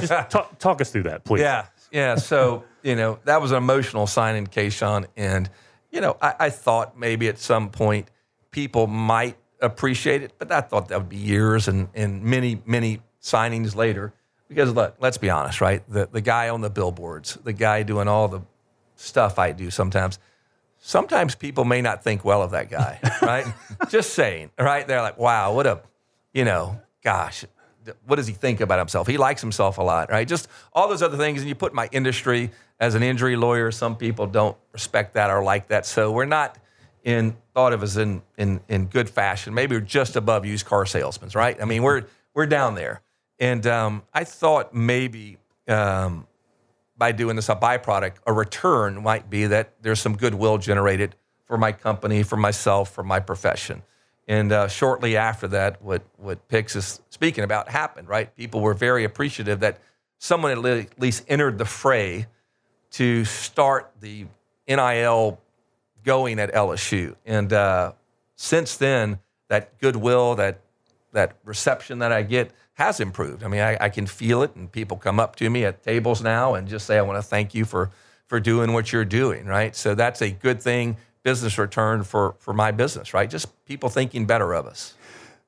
[0.00, 1.40] just talk, talk us through that, please.
[1.42, 2.16] Yeah, yeah.
[2.16, 5.48] So you know that was an emotional signing, Kayshon, and
[5.90, 8.10] you know I, I thought maybe at some point
[8.50, 13.00] people might appreciate it, but I thought that would be years and and many many
[13.22, 14.12] signings later.
[14.48, 15.82] Because look, let's be honest, right?
[15.88, 18.40] The the guy on the billboards, the guy doing all the
[19.00, 20.18] stuff I do sometimes.
[20.78, 23.46] Sometimes people may not think well of that guy, right?
[23.88, 24.86] Just saying, right?
[24.86, 25.80] They're like, wow, what a,
[26.32, 27.44] you know, gosh,
[28.06, 29.06] what does he think about himself?
[29.06, 30.26] He likes himself a lot, right?
[30.26, 31.40] Just all those other things.
[31.40, 35.42] And you put my industry as an injury lawyer, some people don't respect that or
[35.42, 35.86] like that.
[35.86, 36.58] So we're not
[37.04, 39.54] in thought of as in in in good fashion.
[39.54, 41.60] Maybe we're just above used car salesmen, right?
[41.60, 43.02] I mean, we're we're down there.
[43.38, 46.26] And um, I thought maybe um,
[47.00, 51.56] by doing this, a byproduct, a return might be that there's some goodwill generated for
[51.56, 53.82] my company, for myself, for my profession.
[54.28, 58.06] And uh, shortly after that, what what Pix is speaking about happened.
[58.06, 59.80] Right, people were very appreciative that
[60.18, 62.26] someone at least entered the fray
[62.92, 64.26] to start the
[64.68, 65.40] NIL
[66.04, 67.16] going at LSU.
[67.24, 67.92] And uh,
[68.36, 70.60] since then, that goodwill, that
[71.12, 73.42] that reception that I get has improved.
[73.44, 76.22] I mean, I, I, can feel it, and people come up to me at tables
[76.22, 77.90] now and just say, "I want to thank you for
[78.26, 79.74] for doing what you're doing." Right.
[79.76, 83.12] So that's a good thing, business return for for my business.
[83.12, 83.28] Right.
[83.28, 84.94] Just people thinking better of us.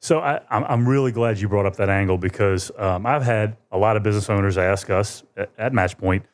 [0.01, 3.57] So I, I'm I'm really glad you brought up that angle because um, I've had
[3.71, 6.25] a lot of business owners ask us at, at Matchpoint,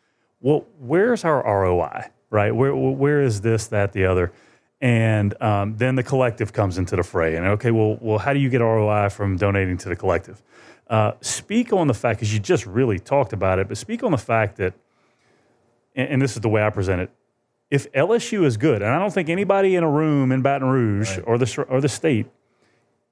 [0.40, 2.10] "Well, where's our ROI?
[2.30, 2.54] Right?
[2.54, 4.32] Where where is this, that, the other?"
[4.80, 7.36] And um, then the collective comes into the fray.
[7.36, 10.42] And okay, well, well, how do you get ROI from donating to the collective?
[10.88, 14.10] Uh, speak on the fact, because you just really talked about it, but speak on
[14.10, 14.72] the fact that,
[15.94, 17.10] and, and, this is the way I present it.
[17.70, 21.18] If LSU is good, and I don't think anybody in a room in Baton Rouge
[21.18, 21.24] right.
[21.26, 22.26] or the or the state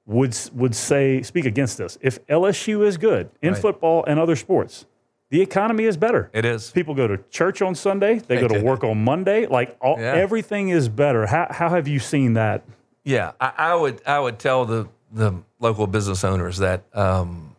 [0.07, 1.99] would would say speak against this.
[2.01, 3.61] If LSU is good in right.
[3.61, 4.87] football and other sports,
[5.29, 6.29] the economy is better.
[6.33, 6.71] It is.
[6.71, 8.19] People go to church on Sunday.
[8.19, 9.45] They, they go to work on Monday.
[9.45, 10.13] Like all, yeah.
[10.13, 11.25] everything is better.
[11.25, 12.63] How, how have you seen that?
[13.03, 17.55] Yeah, I, I, would I would tell the the local business owners that um,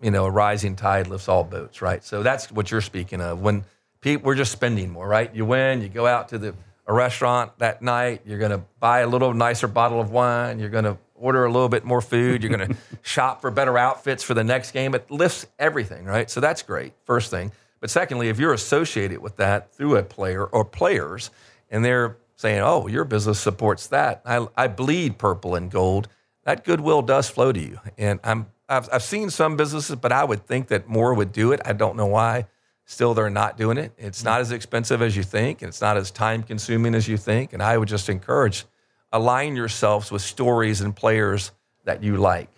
[0.00, 2.04] you know a rising tide lifts all boats, right?
[2.04, 3.40] So that's what you're speaking of.
[3.40, 3.64] When
[4.00, 5.34] people we're just spending more, right?
[5.34, 6.54] You win, you go out to the
[6.86, 8.22] a restaurant that night.
[8.26, 10.58] You're going to buy a little nicer bottle of wine.
[10.58, 12.42] You're going to order a little bit more food.
[12.42, 14.94] You're going to shop for better outfits for the next game.
[14.94, 16.28] It lifts everything, right?
[16.28, 17.52] So that's great, first thing.
[17.80, 21.30] But secondly, if you're associated with that through a player or players,
[21.70, 26.08] and they're saying, oh, your business supports that, I, I bleed purple and gold,
[26.44, 27.78] that goodwill does flow to you.
[27.96, 31.52] And I'm, I've, I've seen some businesses, but I would think that more would do
[31.52, 31.60] it.
[31.64, 32.46] I don't know why.
[32.84, 33.92] Still, they're not doing it.
[33.98, 37.16] It's not as expensive as you think, and it's not as time consuming as you
[37.16, 37.52] think.
[37.52, 38.64] And I would just encourage
[39.12, 41.52] align yourselves with stories and players
[41.84, 42.48] that you like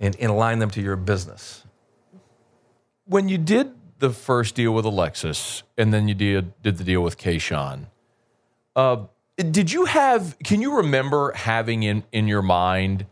[0.00, 1.64] and, and align them to your business.
[3.06, 7.02] When you did the first deal with Alexis and then you did, did the deal
[7.02, 7.86] with Kayshon,
[8.76, 9.04] uh,
[9.36, 13.06] did you have, can you remember having in, in your mind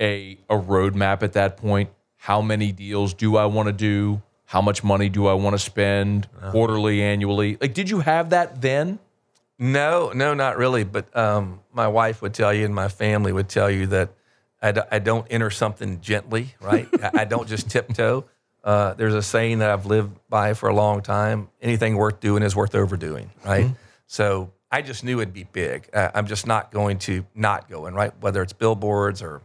[0.00, 1.90] a, a roadmap at that point?
[2.16, 4.22] How many deals do I want to do?
[4.44, 6.52] How much money do I want to spend uh-huh.
[6.52, 7.56] quarterly, annually?
[7.60, 8.98] Like, did you have that then?
[9.58, 10.84] No, no, not really.
[10.84, 14.10] But um, my wife would tell you, and my family would tell you that
[14.60, 16.88] I d- I don't enter something gently, right?
[17.02, 18.24] I, I don't just tiptoe.
[18.64, 22.42] Uh, there's a saying that I've lived by for a long time: anything worth doing
[22.42, 23.66] is worth overdoing, right?
[23.66, 23.74] Mm-hmm.
[24.06, 25.88] So I just knew it'd be big.
[25.92, 28.12] Uh, I'm just not going to not go in, right?
[28.20, 29.42] Whether it's billboards or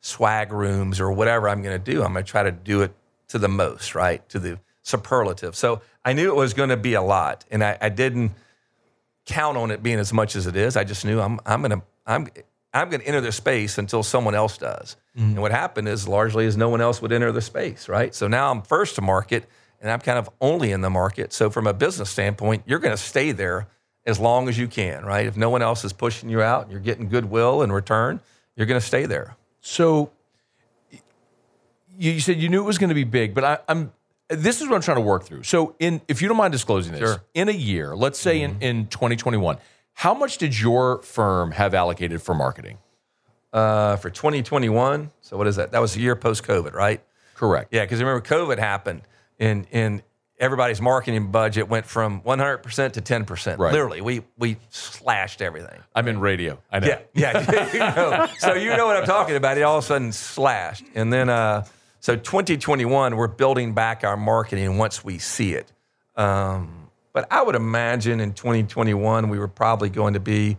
[0.00, 2.92] swag rooms or whatever I'm going to do, I'm going to try to do it
[3.28, 4.26] to the most, right?
[4.30, 5.56] To the superlative.
[5.56, 8.32] So I knew it was going to be a lot, and I, I didn't
[9.26, 10.76] count on it being as much as it is.
[10.76, 12.28] I just knew I'm I'm going to I'm
[12.72, 14.96] I'm going to enter the space until someone else does.
[15.16, 15.30] Mm-hmm.
[15.30, 18.14] And what happened is largely is no one else would enter the space, right?
[18.14, 19.48] So now I'm first to market,
[19.80, 21.32] and I'm kind of only in the market.
[21.32, 23.66] So from a business standpoint, you're going to stay there
[24.04, 25.26] as long as you can, right?
[25.26, 28.20] If no one else is pushing you out, and you're getting goodwill in return,
[28.56, 29.36] you're going to stay there.
[29.60, 30.10] So
[31.98, 33.92] you said you knew it was going to be big, but I, am
[34.28, 35.44] this is what I'm trying to work through.
[35.44, 37.22] So, in if you don't mind disclosing this, sure.
[37.34, 38.62] in a year, let's say mm-hmm.
[38.62, 39.58] in, in 2021,
[39.94, 42.78] how much did your firm have allocated for marketing?
[43.52, 45.72] Uh, for 2021, so what is that?
[45.72, 47.00] That was a year post COVID, right?
[47.34, 47.72] Correct.
[47.72, 49.02] Yeah, because remember COVID happened,
[49.38, 50.02] and and
[50.38, 53.58] everybody's marketing budget went from 100% to 10%.
[53.58, 53.72] Right.
[53.72, 55.80] Literally, we we slashed everything.
[55.94, 56.60] I'm in radio.
[56.70, 56.88] I know.
[56.88, 57.72] Yeah, yeah.
[57.72, 58.26] you know.
[58.38, 59.56] So you know what I'm talking about.
[59.56, 61.28] It all of a sudden slashed, and then.
[61.28, 61.64] Uh,
[62.06, 65.72] so 2021, we're building back our marketing once we see it.
[66.14, 70.56] Um, but I would imagine in 2021 we were probably going to be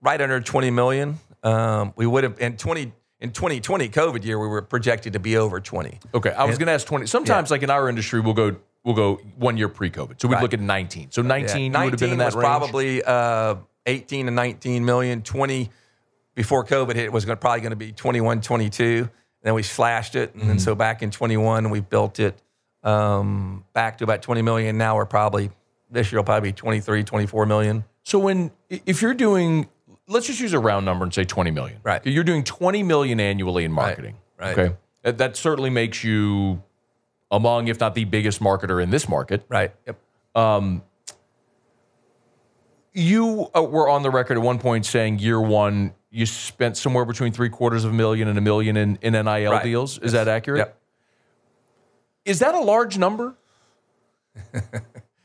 [0.00, 1.18] right under 20 million.
[1.42, 5.36] Um, we would have in 20 in 2020 COVID year we were projected to be
[5.36, 5.98] over 20.
[6.14, 7.06] Okay, I was going to ask 20.
[7.06, 7.54] Sometimes yeah.
[7.54, 10.42] like in our industry we'll go we'll go one year pre-COVID, so we right.
[10.42, 11.10] look at 19.
[11.10, 11.80] So 19, yeah.
[11.80, 12.44] 19 would have been in that was range.
[12.44, 15.22] probably uh, 18 to 19 million.
[15.22, 15.70] 20
[16.36, 19.10] before COVID hit was going probably going to be 21, 22
[19.44, 20.48] then we slashed it, and mm-hmm.
[20.48, 22.40] then so back in 21 we built it
[22.82, 24.76] um, back to about 20 million.
[24.78, 25.50] Now we're probably
[25.90, 27.84] this year will probably be 23, 24 million.
[28.02, 29.68] So when if you're doing,
[30.08, 31.78] let's just use a round number and say 20 million.
[31.82, 32.04] Right.
[32.04, 34.16] You're doing 20 million annually in marketing.
[34.38, 34.56] Right.
[34.56, 34.66] right.
[34.66, 34.76] Okay.
[35.02, 36.62] That, that certainly makes you
[37.30, 39.44] among, if not the biggest marketer in this market.
[39.48, 39.72] Right.
[39.86, 39.98] Yep.
[40.34, 40.82] Um,
[42.92, 47.04] you uh, were on the record at one point saying year one you spent somewhere
[47.04, 49.64] between three quarters of a million and a million in, in NIL right.
[49.64, 49.98] deals.
[49.98, 50.12] Is yes.
[50.12, 50.58] that accurate?
[50.58, 50.80] Yep.
[52.24, 53.34] Is that a large number?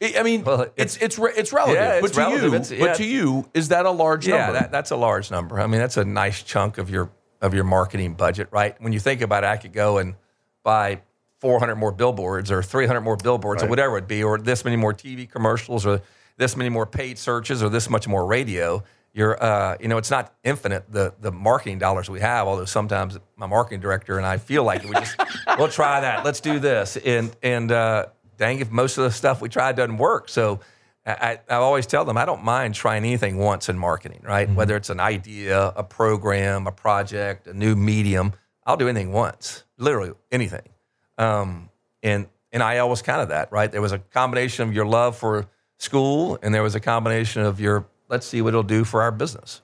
[0.02, 2.52] I mean, well, it's it's it's relative, yeah, it's but to relative.
[2.52, 4.54] you, it's, yeah, but to you, is that a large yeah, number?
[4.54, 5.60] Yeah, that, that's a large number.
[5.60, 8.82] I mean, that's a nice chunk of your of your marketing budget, right?
[8.82, 10.16] When you think about it, I could go and
[10.64, 11.02] buy
[11.40, 13.68] 400 more billboards or 300 more billboards right.
[13.68, 16.02] or whatever it would be, or this many more TV commercials or
[16.38, 20.12] this many more paid searches or this much more radio you're, uh, you know, it's
[20.12, 22.48] not infinite the the marketing dollars we have.
[22.48, 25.20] Although sometimes my marketing director and I feel like we just
[25.58, 28.06] we'll try that, let's do this, and and uh,
[28.38, 30.30] dang if most of the stuff we try doesn't work.
[30.30, 30.60] So
[31.06, 34.48] I, I always tell them I don't mind trying anything once in marketing, right?
[34.48, 34.56] Mm-hmm.
[34.56, 38.34] Whether it's an idea, a program, a project, a new medium,
[38.66, 40.68] I'll do anything once, literally anything.
[41.18, 41.70] Um,
[42.04, 43.72] and NIL was kind of that, right?
[43.72, 47.60] There was a combination of your love for school, and there was a combination of
[47.60, 49.62] your let's see what it'll do for our business.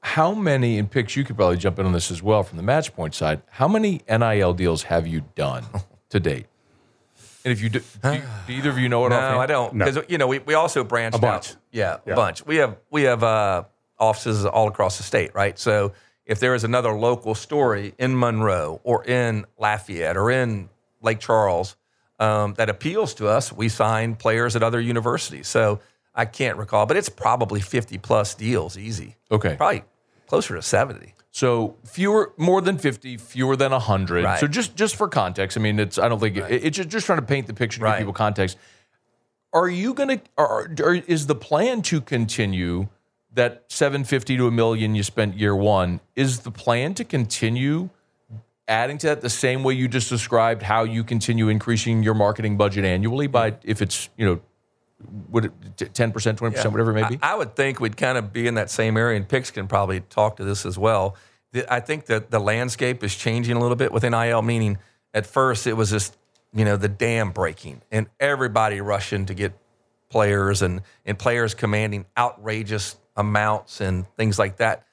[0.00, 2.62] How many, and Pix, you could probably jump in on this as well from the
[2.62, 3.42] Matchpoint side.
[3.50, 5.64] How many NIL deals have you done
[6.10, 6.46] to date?
[7.44, 9.10] And if you do, do, you, do either of you know it?
[9.10, 9.76] No, I don't.
[9.76, 10.04] Because no.
[10.08, 11.50] you know, we, we also branched a bunch.
[11.50, 11.56] Out.
[11.70, 12.44] Yeah, yeah, a bunch.
[12.44, 13.64] We have we have uh,
[13.98, 15.56] offices all across the state, right?
[15.56, 15.92] So
[16.24, 20.68] if there is another local story in Monroe or in Lafayette or in
[21.00, 21.76] Lake Charles
[22.18, 25.46] um, that appeals to us, we sign players at other universities.
[25.46, 25.80] So
[26.16, 29.16] I can't recall, but it's probably 50 plus deals easy.
[29.30, 29.54] Okay.
[29.56, 29.84] Probably
[30.26, 31.14] closer to 70.
[31.30, 34.24] So fewer, more than 50, fewer than 100.
[34.24, 34.40] Right.
[34.40, 36.50] So just just for context, I mean, it's I don't think right.
[36.50, 37.92] it, it's just, just trying to paint the picture to right.
[37.92, 38.56] give people context.
[39.52, 42.88] Are you going to, is the plan to continue
[43.32, 46.00] that 750 to a million you spent year one?
[46.14, 47.90] Is the plan to continue
[48.68, 52.56] adding to that the same way you just described how you continue increasing your marketing
[52.56, 54.40] budget annually by if it's, you know,
[55.28, 57.18] would it ten percent, twenty percent, whatever it may be?
[57.22, 59.68] I, I, would think we'd kind of be in that same area, and Pix can
[59.68, 61.16] probably talk to this as well.
[61.70, 64.42] I think that the landscape is changing a little bit with NIL.
[64.42, 64.78] Meaning,
[65.12, 66.16] at first it was just
[66.54, 69.52] you know the dam breaking, and everybody rushing to get
[70.08, 74.84] players, and and players commanding outrageous amounts and things like that.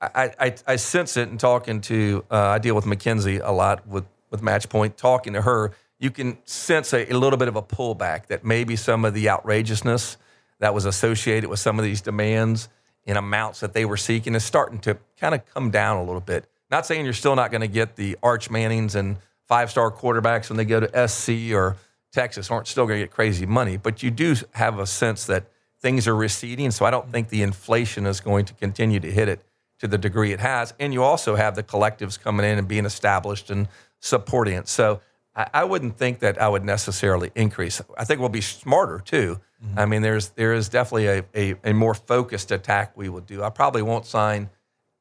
[0.00, 3.86] I, I, I sense it in talking to uh, I deal with Mackenzie a lot
[3.88, 7.62] with with Matchpoint, talking to her you can sense a, a, little bit of a
[7.62, 10.16] pullback that maybe some of the outrageousness
[10.60, 12.68] that was associated with some of these demands
[13.04, 16.20] in amounts that they were seeking is starting to kind of come down a little
[16.20, 16.44] bit.
[16.70, 20.50] Not saying you're still not going to get the Arch Mannings and five star quarterbacks
[20.50, 21.76] when they go to SC or
[22.12, 25.46] Texas aren't still going to get crazy money, but you do have a sense that
[25.80, 26.70] things are receding.
[26.70, 29.40] So I don't think the inflation is going to continue to hit it
[29.78, 30.74] to the degree it has.
[30.78, 33.68] And you also have the collectives coming in and being established and
[34.00, 34.68] supporting it.
[34.68, 35.00] So
[35.38, 37.80] I, I wouldn't think that I would necessarily increase.
[37.96, 39.40] I think we'll be smarter too.
[39.76, 43.42] I mean, there's there is definitely a, a, a more focused attack we will do.
[43.42, 44.50] I probably won't sign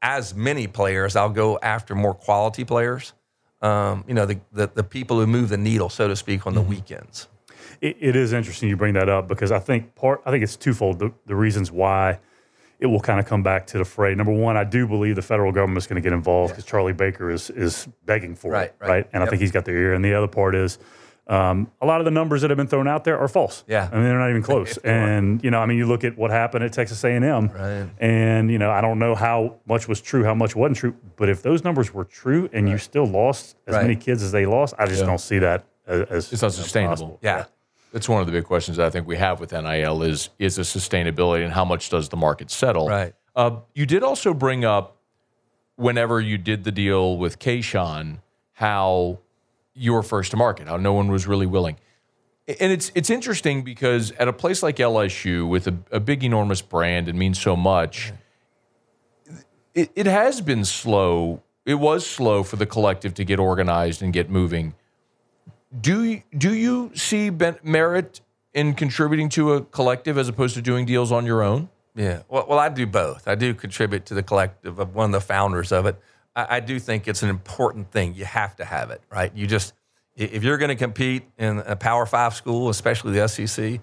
[0.01, 1.15] as many players.
[1.15, 3.13] I'll go after more quality players.
[3.61, 6.53] Um, you know, the, the the people who move the needle, so to speak, on
[6.53, 7.27] the weekends.
[7.81, 10.55] It, it is interesting you bring that up because I think part I think it's
[10.55, 10.99] twofold.
[10.99, 12.19] The, the reasons why
[12.79, 14.13] it will kind of come back to the fray.
[14.15, 16.93] Number one, I do believe the federal government is going to get involved because Charlie
[16.93, 19.07] Baker is is begging for Right, it, right.
[19.13, 19.93] And I think he's got their ear.
[19.93, 20.77] And the other part is.
[21.29, 23.65] Um, a lot of the numbers that have been thrown out there are false.
[23.67, 23.89] Yeah.
[23.91, 24.77] I mean they're not even close.
[24.85, 27.89] And you know, I mean, you look at what happened at Texas A&M, Right.
[27.99, 30.95] and you know, I don't know how much was true, how much wasn't true.
[31.17, 33.81] But if those numbers were true, and you still lost as Right.
[33.81, 36.59] many kids as they lost, I just don't see that as, as It's not you
[36.59, 36.91] know, sustainable.
[36.93, 37.19] possible.
[37.21, 37.43] Yeah.
[37.91, 40.57] That's one of the big questions that I think we have with NIL is is
[40.57, 42.87] the sustainability and how much does the market settle.
[42.87, 43.13] Right.
[43.35, 44.97] Uh, you did also bring up
[45.75, 48.19] whenever you did the deal with Kayshon
[48.53, 49.19] how
[49.73, 51.77] you were first to market, how no one was really willing.
[52.47, 56.61] And it's it's interesting because at a place like LSU with a, a big enormous
[56.61, 58.13] brand and means so much,
[59.73, 61.43] it, it has been slow.
[61.65, 64.73] It was slow for the collective to get organized and get moving.
[65.81, 68.21] Do you, do you see ben- merit
[68.53, 71.69] in contributing to a collective as opposed to doing deals on your own?
[71.95, 72.21] Yeah.
[72.29, 73.27] Well, well, I do both.
[73.27, 75.99] I do contribute to the collective of one of the founders of it.
[76.35, 78.13] I, I do think it's an important thing.
[78.13, 79.35] You have to have it, right?
[79.35, 79.73] You just,
[80.15, 83.81] if you're going to compete in a Power Five school, especially the SEC,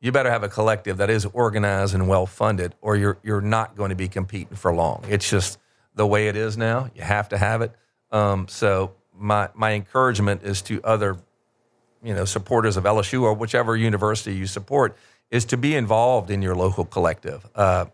[0.00, 3.76] you better have a collective that is organized and well funded, or you're you're not
[3.76, 5.04] going to be competing for long.
[5.08, 5.58] It's just
[5.94, 6.90] the way it is now.
[6.94, 7.72] You have to have it.
[8.10, 11.16] Um, so my my encouragement is to other
[12.02, 14.96] you know supporters of LSU or whichever university you support
[15.30, 17.48] is to be involved in your local collective.
[17.54, 17.86] Uh,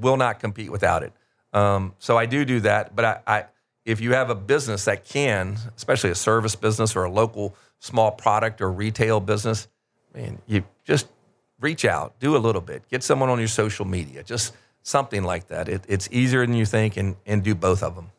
[0.00, 1.12] will not compete without it.
[1.52, 3.44] Um, so I do do that, but I, I
[3.84, 8.10] if you have a business that can, especially a service business or a local small
[8.10, 9.68] product or retail business,
[10.14, 11.06] man, you just
[11.60, 15.48] reach out, do a little bit, get someone on your social media, just something like
[15.48, 15.68] that.
[15.68, 18.10] It, it's easier than you think, and and do both of them.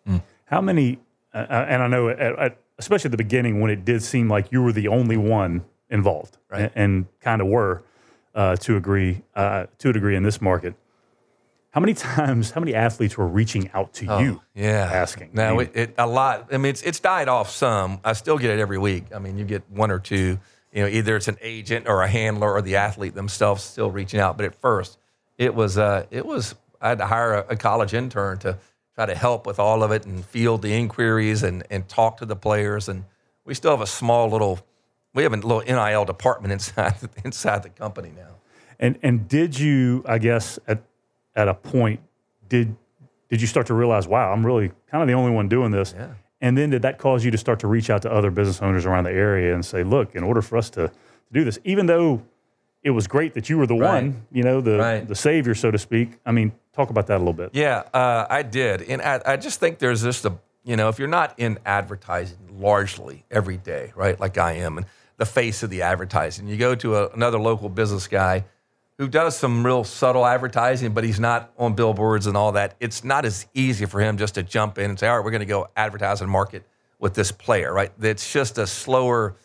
[0.46, 1.00] How many?
[1.36, 4.52] Uh, and I know, at, at, especially at the beginning, when it did seem like
[4.52, 6.62] you were the only one involved, Right.
[6.62, 7.84] and, and kind of were
[8.34, 10.76] uh, to agree uh, to a degree in this market.
[11.72, 12.52] How many times?
[12.52, 14.12] How many athletes were reaching out to you?
[14.40, 15.32] Oh, Yeah, asking.
[15.34, 16.48] No, it, it a lot.
[16.54, 18.00] I mean, it's it's died off some.
[18.04, 19.06] I still get it every week.
[19.14, 20.40] I mean, you get one or two.
[20.72, 24.20] You know, either it's an agent or a handler or the athlete themselves still reaching
[24.22, 24.36] out.
[24.38, 24.98] But at first,
[25.38, 28.58] it was uh, it was I had to hire a, a college intern to
[28.96, 32.26] try to help with all of it and field the inquiries and and talk to
[32.26, 32.90] the players.
[32.90, 33.06] And
[33.44, 34.60] we still have a small little.
[35.14, 38.36] We have a little NIL department inside inside the company now.
[38.80, 40.04] And and did you?
[40.08, 40.84] I guess at
[41.36, 42.00] at a point,
[42.50, 42.76] did
[43.30, 45.94] did you start to realize, wow, I'm really kind of the only one doing this?
[45.96, 46.14] Yeah.
[46.42, 48.86] And then did that cause you to start to reach out to other business owners
[48.86, 50.94] around the area and say, look, in order for us to, to
[51.34, 52.22] do this, even though
[52.86, 54.04] it was great that you were the Right.
[54.04, 55.06] one, you know, the Right.
[55.08, 56.20] the savior, so to speak.
[56.26, 57.50] I mean, talk about that a little bit.
[57.54, 61.00] Yeah, uh, I did, and I, I just think there's just a you know if
[61.00, 64.18] you're not in advertising largely every day, right?
[64.20, 64.86] Like I am, and
[65.18, 68.46] the face of the advertising, you go to a, another local business guy
[69.00, 72.76] who does some real subtle advertising, but he's not on billboards and all that.
[72.80, 75.32] It's not as easy for him just to jump in and say, "All right, we're
[75.32, 76.64] going to go advertise and market
[77.00, 77.92] with this player," right?
[78.00, 79.36] It's just a slower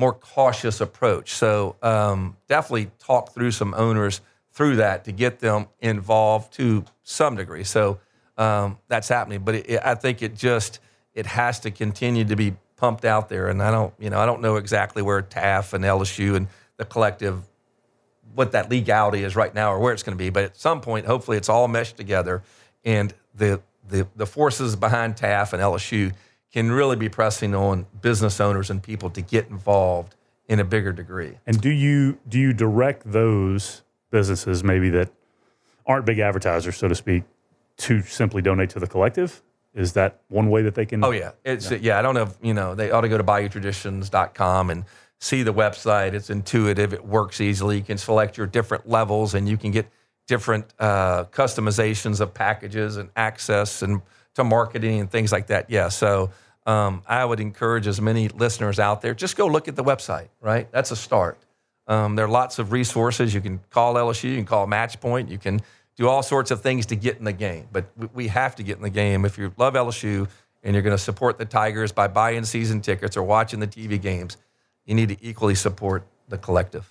[0.00, 1.32] more cautious approach.
[1.32, 7.36] So um, definitely talk through some owners through that to get them involved to some
[7.36, 7.64] degree.
[7.64, 8.00] So
[8.38, 10.80] um, that's happening, but it, it, I think it just
[11.14, 13.48] it has to continue to be pumped out there.
[13.48, 16.86] And I don't, you know, I don't know exactly where TAF and LSU and the
[16.86, 17.42] collective
[18.34, 20.30] what that legality is right now or where it's going to be.
[20.30, 22.42] But at some point, hopefully, it's all meshed together,
[22.84, 26.14] and the the, the forces behind TAF and LSU
[26.52, 30.16] can really be pressing on business owners and people to get involved
[30.48, 31.38] in a bigger degree.
[31.46, 35.10] And do you do you direct those businesses maybe that
[35.86, 37.22] aren't big advertisers, so to speak,
[37.78, 39.42] to simply donate to the collective?
[39.74, 41.04] Is that one way that they can?
[41.04, 41.98] Oh yeah, it's yeah.
[41.98, 42.22] I don't know.
[42.22, 44.84] If, you know, they ought to go to BayouTraditions.com and
[45.20, 46.14] see the website.
[46.14, 46.92] It's intuitive.
[46.92, 47.76] It works easily.
[47.76, 49.88] You can select your different levels, and you can get
[50.26, 54.02] different uh, customizations of packages and access and
[54.34, 55.70] to marketing and things like that.
[55.70, 55.88] Yeah.
[55.88, 56.30] So
[56.66, 60.28] um, I would encourage as many listeners out there just go look at the website.
[60.40, 60.70] Right.
[60.72, 61.38] That's a start.
[61.86, 63.34] Um, there are lots of resources.
[63.34, 64.30] You can call LSU.
[64.30, 65.28] You can call Matchpoint.
[65.28, 65.60] You can
[65.96, 67.66] do all sorts of things to get in the game.
[67.72, 69.24] But we, have to get in the game.
[69.24, 70.28] If you love LSU
[70.62, 74.00] and you're going to support the Tigers by buying season tickets or watching the TV
[74.00, 74.36] games,
[74.86, 76.86] you need to equally support the collective.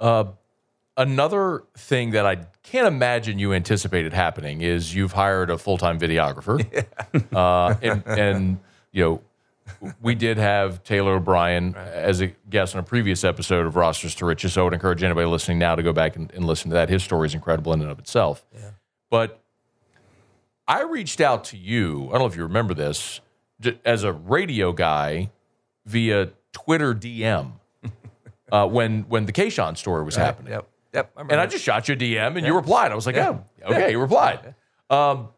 [0.00, 0.24] Uh,
[0.96, 5.98] another thing that I can't imagine you anticipated happening is you've hired a full time
[5.98, 6.64] videographer,
[7.34, 8.60] uh, and and
[8.92, 9.20] you know
[10.00, 14.26] we did have Taylor O'Brien as a guest on a previous episode of Rosters to
[14.26, 14.52] Riches.
[14.52, 16.88] So I would encourage anybody listening now to go back and, and listen to that.
[16.88, 18.44] His story is incredible in and of itself.
[19.10, 19.40] But
[20.66, 22.08] I reached out to you.
[22.08, 23.20] I don't know if you remember this
[23.84, 25.30] as a radio guy
[25.86, 27.52] via Twitter DM
[28.52, 30.52] uh, when when the Kayshon story was happening.
[30.52, 30.68] Yep.
[30.94, 31.10] Yep.
[31.16, 32.92] I And I just shot you a DM and you replied.
[32.92, 34.54] I was like, oh, okay, you replied.
[34.88, 35.28] Um,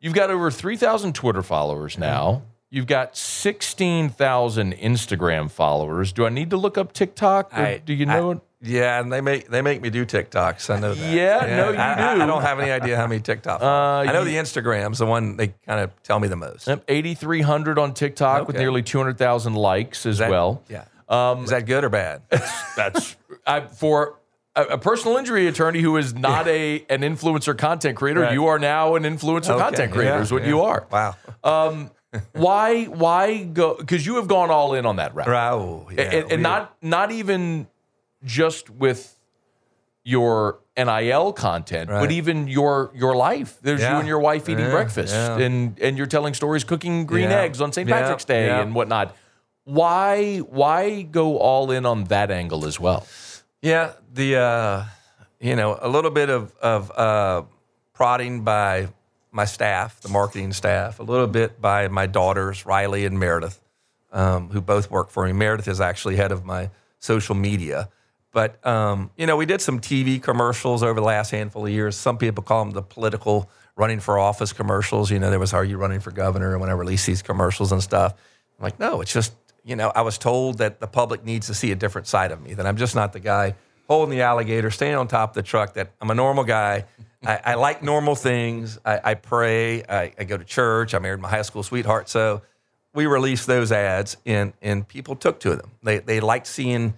[0.00, 2.42] you've got over 3,000 Twitter followers now.
[2.70, 6.12] You've got 16,000 Instagram followers.
[6.12, 7.54] Do I need to look up TikTok?
[7.54, 8.40] I- do you know I- it?
[8.66, 10.74] Yeah, and they make they make me do TikToks.
[10.74, 11.12] I know that.
[11.12, 12.22] Yeah, no, you I, do.
[12.22, 13.60] I don't have any idea how many TikToks.
[13.60, 16.66] Uh, I know you- the Instagram's the one they kind of tell me the most.
[16.88, 18.62] 8,300 on TikTok with Okay.
[18.64, 20.62] nearly 200,000 likes as That- well.
[20.70, 20.84] Yeah.
[21.42, 22.22] Is that good or bad?
[22.76, 23.16] That's
[23.46, 24.14] I, for
[24.56, 28.20] a, a personal injury attorney who is not a an influencer content creator.
[28.20, 28.32] Right.
[28.32, 30.16] You are now an influencer Okay, content creator.
[30.16, 30.48] yeah, is what yeah.
[30.48, 30.86] you are.
[30.90, 31.16] Wow.
[31.42, 31.90] Um,
[32.32, 32.84] why?
[32.84, 33.74] Why go?
[33.76, 35.88] Because you have gone all in on that route, Wow.
[35.90, 37.66] Yeah, and, and not not even
[38.24, 39.18] just with
[40.04, 43.58] your NIL content, but even your your life.
[43.62, 45.38] There's you and your wife eating Yeah, breakfast, yeah.
[45.38, 47.40] and and you're telling stories, cooking green Yeah.
[47.40, 47.88] eggs on St.
[47.88, 48.60] Yeah, Patrick's Day yeah.
[48.60, 49.16] and whatnot.
[49.64, 53.06] Why why go all in on that angle as well?
[53.64, 54.84] Yeah, the uh,
[55.40, 57.44] you know a little bit of of uh,
[57.94, 58.88] prodding by
[59.32, 63.58] my staff, the marketing staff, a little bit by my daughters Riley and Meredith,
[64.12, 65.32] um, who both work for me.
[65.32, 67.88] Meredith is actually head of my social media.
[68.32, 71.96] But um, you know, we did some TV commercials over the last handful of years.
[71.96, 75.10] Some people call them the political running for office commercials.
[75.10, 77.72] You know, there was "Are you running for governor?" And when I released these commercials
[77.72, 78.12] and stuff,
[78.58, 79.32] I'm like, no, it's just
[79.64, 82.42] you know, I was told that the public needs to see a different side of
[82.42, 82.54] me.
[82.54, 83.54] That I'm just not the guy
[83.88, 85.74] holding the alligator, standing on top of the truck.
[85.74, 86.84] That I'm a normal guy.
[87.26, 88.78] I, I like normal things.
[88.84, 89.82] I, I pray.
[89.84, 90.92] I, I go to church.
[90.92, 92.10] I married my high school sweetheart.
[92.10, 92.42] So
[92.92, 95.70] we released those ads, and and people took to them.
[95.82, 96.94] They they liked seeing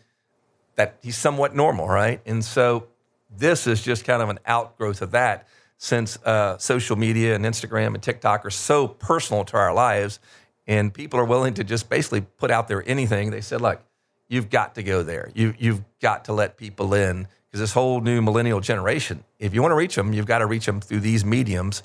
[0.74, 2.20] that he's somewhat normal, right?
[2.26, 2.88] And so
[3.34, 5.46] this is just kind of an outgrowth of that
[5.78, 10.20] since uh, social media and Instagram and TikTok are so personal to our lives
[10.66, 13.30] and people are willing to just basically put out there anything.
[13.30, 13.82] They said, look,
[14.28, 15.30] you've got to go there.
[15.34, 19.62] You, you've got to let people in because this whole new millennial generation, if you
[19.62, 21.82] want to reach them, you've got to reach them through these mediums.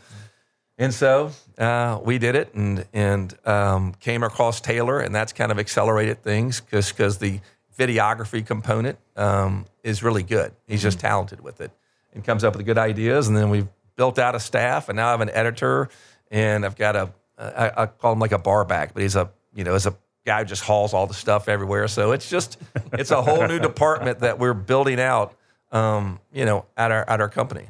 [0.77, 5.51] And so uh, we did it and, and um, came across Taylor, and that's kind
[5.51, 7.39] of accelerated things because the
[7.77, 10.53] videography component um, is really good.
[10.67, 11.71] He's just talented with it
[12.13, 13.27] and comes up with good ideas.
[13.27, 15.89] And then we've built out a staff, and now I have an editor,
[16.31, 17.11] and I've got a
[17.41, 19.95] I, I call him like a bar back, but he's a you know, is a
[20.25, 21.87] guy who just hauls all the stuff everywhere.
[21.87, 22.57] So it's just
[22.93, 25.33] it's a whole new department that we're building out,
[25.71, 27.67] um, you know, at our at our company.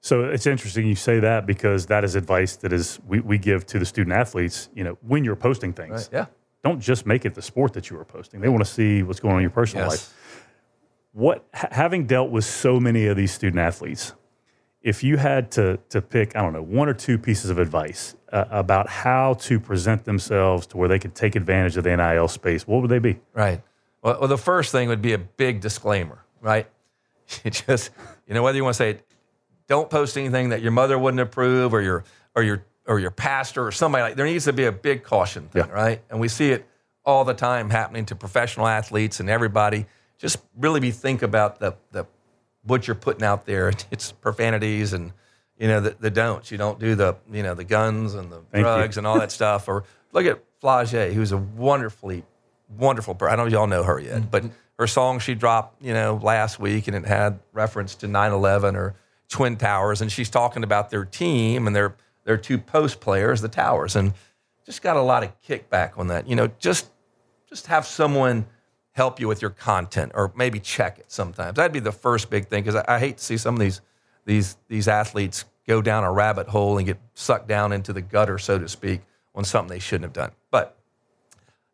[0.00, 3.66] So it's interesting you say that because that is advice that is we, we give
[3.66, 4.68] to the student athletes.
[4.74, 6.26] You know, when you're posting things, Yeah.
[6.64, 8.40] don't just make it the sport that you are posting.
[8.40, 9.90] They want to see what's going on in your personal Yes.
[9.92, 10.18] life.
[11.12, 14.14] What having dealt with so many of these student athletes,
[14.82, 18.16] if you had to to pick, I don't know, one or two pieces of advice
[18.32, 22.28] uh, about how to present themselves to where they could take advantage of the NIL
[22.28, 23.20] space, what would they be?
[23.34, 23.60] Right.
[24.02, 26.66] Well, well, the first thing would be a big disclaimer, right?
[27.44, 27.90] You just,
[28.26, 28.98] you know, whether you want to say,
[29.68, 32.04] don't post anything that your mother wouldn't approve, or your,
[32.34, 34.16] or your, or your pastor, or somebody like.
[34.16, 35.72] There needs to be a big caution thing, Yeah.
[35.72, 36.02] right?
[36.10, 36.66] And we see it
[37.06, 39.86] all the time happening to professional athletes and everybody.
[40.18, 42.04] Just really be think about the the
[42.64, 43.72] what you're putting out there.
[43.90, 45.12] It's profanities and
[45.58, 46.50] you know the, the don'ts.
[46.50, 48.62] You don't do the you know the guns and the Thank you.
[48.62, 49.68] drugs and all that stuff.
[49.68, 52.24] Or look at Flau'jae, who's a wonderfully
[52.78, 53.32] wonderful person.
[53.32, 54.30] I don't know if y'all know her yet, mm-hmm.
[54.30, 54.44] but
[54.78, 58.94] her song she dropped, you know, last week and it had reference to 9/11 or
[59.28, 63.48] Twin Towers, and she's talking about their team and their their two post players, the
[63.48, 64.12] Towers, and
[64.64, 66.28] just got a lot of kickback on that.
[66.28, 66.90] You know, just
[67.48, 68.46] just have someone
[68.92, 71.56] help you with your content or maybe check it sometimes.
[71.56, 73.80] That'd be the first big thing because I, I hate to see some of these
[74.24, 78.38] these these athletes go down a rabbit hole and get sucked down into the gutter,
[78.38, 79.00] so to speak,
[79.34, 80.32] on something they shouldn't have done.
[80.50, 80.76] But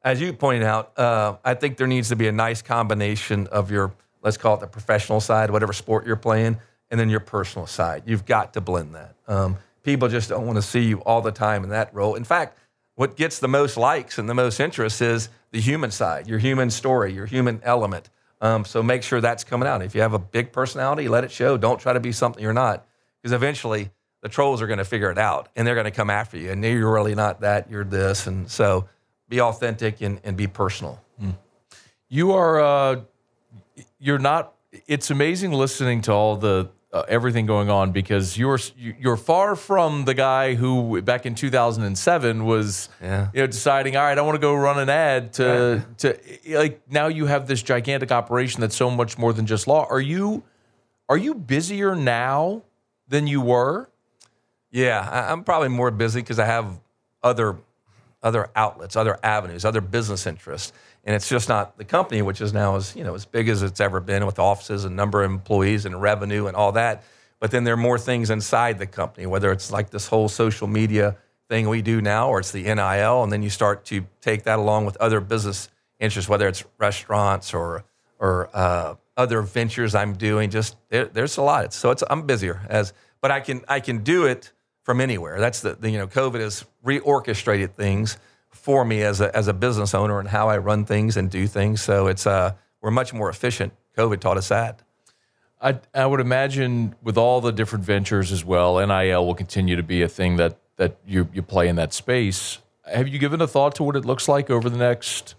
[0.03, 3.71] as you pointed out, uh, I think there needs to be a nice combination of
[3.71, 3.93] your,
[4.23, 6.59] let's call it the professional side, whatever sport you're playing,
[6.91, 8.03] and then your personal side.
[8.07, 9.15] You've got to blend that.
[9.27, 12.15] Um, people just don't want to see you all the time in that role.
[12.15, 12.59] In fact,
[12.95, 16.71] what gets the most likes and the most interest is the human side, your human
[16.71, 18.11] story, your human element.
[18.41, 19.83] Um, so make sure that's coming out.
[19.83, 21.57] If you have a big personality, let it show.
[21.57, 22.87] Don't try to be something you're not,
[23.21, 23.91] because eventually
[24.21, 26.51] the trolls are going to figure it out and they're going to come after you.
[26.51, 27.71] And you're really not that.
[27.71, 28.27] You're this.
[28.27, 28.89] And so
[29.29, 31.01] be authentic and, and be personal.
[32.11, 33.01] You are uh,
[33.99, 34.55] you're not.
[34.87, 40.05] It's amazing listening to all the uh, everything going on because you're you're far from
[40.05, 43.29] the guy who back in 2007 was Yeah.
[43.33, 46.19] you know deciding all right I want to go run an ad to to
[46.49, 49.87] like now you have this gigantic operation that's so much more than just law.
[49.89, 50.43] Are you
[51.09, 52.63] are you busier now
[53.09, 53.89] than you were?
[54.71, 56.79] Yeah, I, I'm probably more busy because I have
[57.23, 57.57] other
[58.23, 60.73] other outlets, other avenues, other business interests,
[61.05, 63.63] and it's just not the company, which is now as you know as big as
[63.63, 67.05] it's ever been with offices and number of employees and revenue and all that.
[67.41, 70.67] But then there are more things inside the company, whether it's like this whole social
[70.67, 71.17] media
[71.49, 74.59] thing we do now, or it's the NIL, and then you start to take that
[74.59, 75.69] along with other business
[75.99, 77.85] interests, whether it's restaurants or
[78.19, 80.51] or uh, other ventures I'm doing.
[80.51, 81.73] Just there, there's a lot.
[81.73, 85.39] So it's I'm busier as, but I can I can do it from anywhere.
[85.39, 88.19] That's the, the you know COVID has reorchestrated things
[88.59, 91.47] for me as a as a business owner and how I run things and do
[91.47, 91.81] things.
[91.83, 93.73] So it's uh we're much more efficient.
[93.97, 94.83] COVID taught us that.
[95.61, 99.83] I, I would imagine with all the different ventures as well, NIL will continue to
[99.83, 102.59] be a thing that that you you play in that space.
[102.85, 105.35] Have you given a thought to what it looks like over the next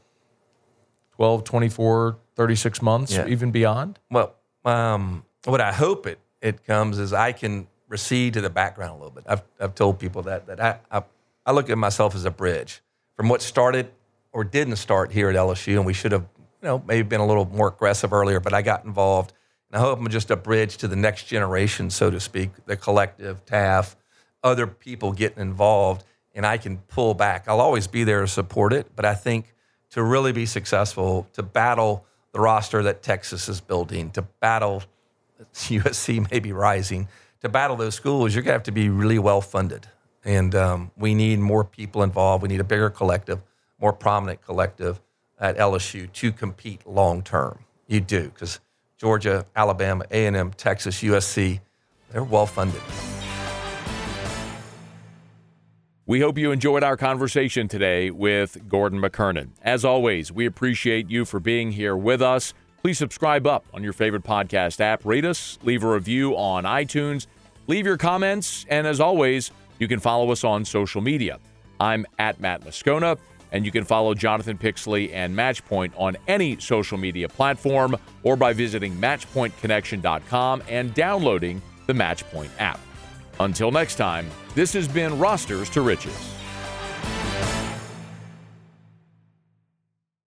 [1.16, 3.28] 12, 24, 36 months, Yeah.
[3.28, 4.00] even beyond?
[4.12, 8.92] Well, um, what I hope it it comes is I can recede to the background
[8.92, 9.24] a little bit.
[9.28, 11.04] I've I've told people that that I I,
[11.46, 12.82] I look at myself as a bridge
[13.20, 13.92] from what started
[14.32, 16.22] or didn't start here at LSU, and we should have
[16.62, 19.34] you know maybe been a little more aggressive earlier, but I got involved,
[19.70, 22.78] and I hope I'm just a bridge to the next generation, so to speak, the
[22.78, 23.98] collective, TAF,
[24.42, 27.50] other people getting involved, and I can pull back.
[27.50, 29.54] I'll always be there to support it, but I think
[29.90, 34.82] to really be successful, to battle the roster that Texas is building, to battle
[35.54, 37.10] USC maybe rising,
[37.42, 39.90] to battle those schools, you're going to have to be really well funded.
[40.30, 42.44] And um, we need more people involved.
[42.44, 43.42] We need a bigger collective,
[43.82, 45.02] more prominent collective
[45.40, 47.58] at LSU to compete long term.
[47.88, 48.60] You do, because
[49.00, 51.62] Georgia, Alabama, A&M, Texas, USC,
[52.12, 52.80] they're well funded.
[56.06, 59.50] We hope you enjoyed our conversation today with Gordon McKernan.
[59.64, 62.54] As always, we appreciate you for being here with us.
[62.84, 67.26] Please subscribe up on your favorite podcast app, rate us, leave a review on iTunes,
[67.66, 69.50] leave your comments, and as always,
[69.80, 71.40] you can follow us on social media.
[71.80, 73.18] I'm at Matt Moscona,
[73.52, 78.54] and you can follow Jonathan Pixley and Matchpoint on any social media platform or by
[78.54, 82.80] visiting matchpointconnection.com and downloading the Matchpoint app.
[83.40, 86.39] Until next time, this has been Rosters to Riches.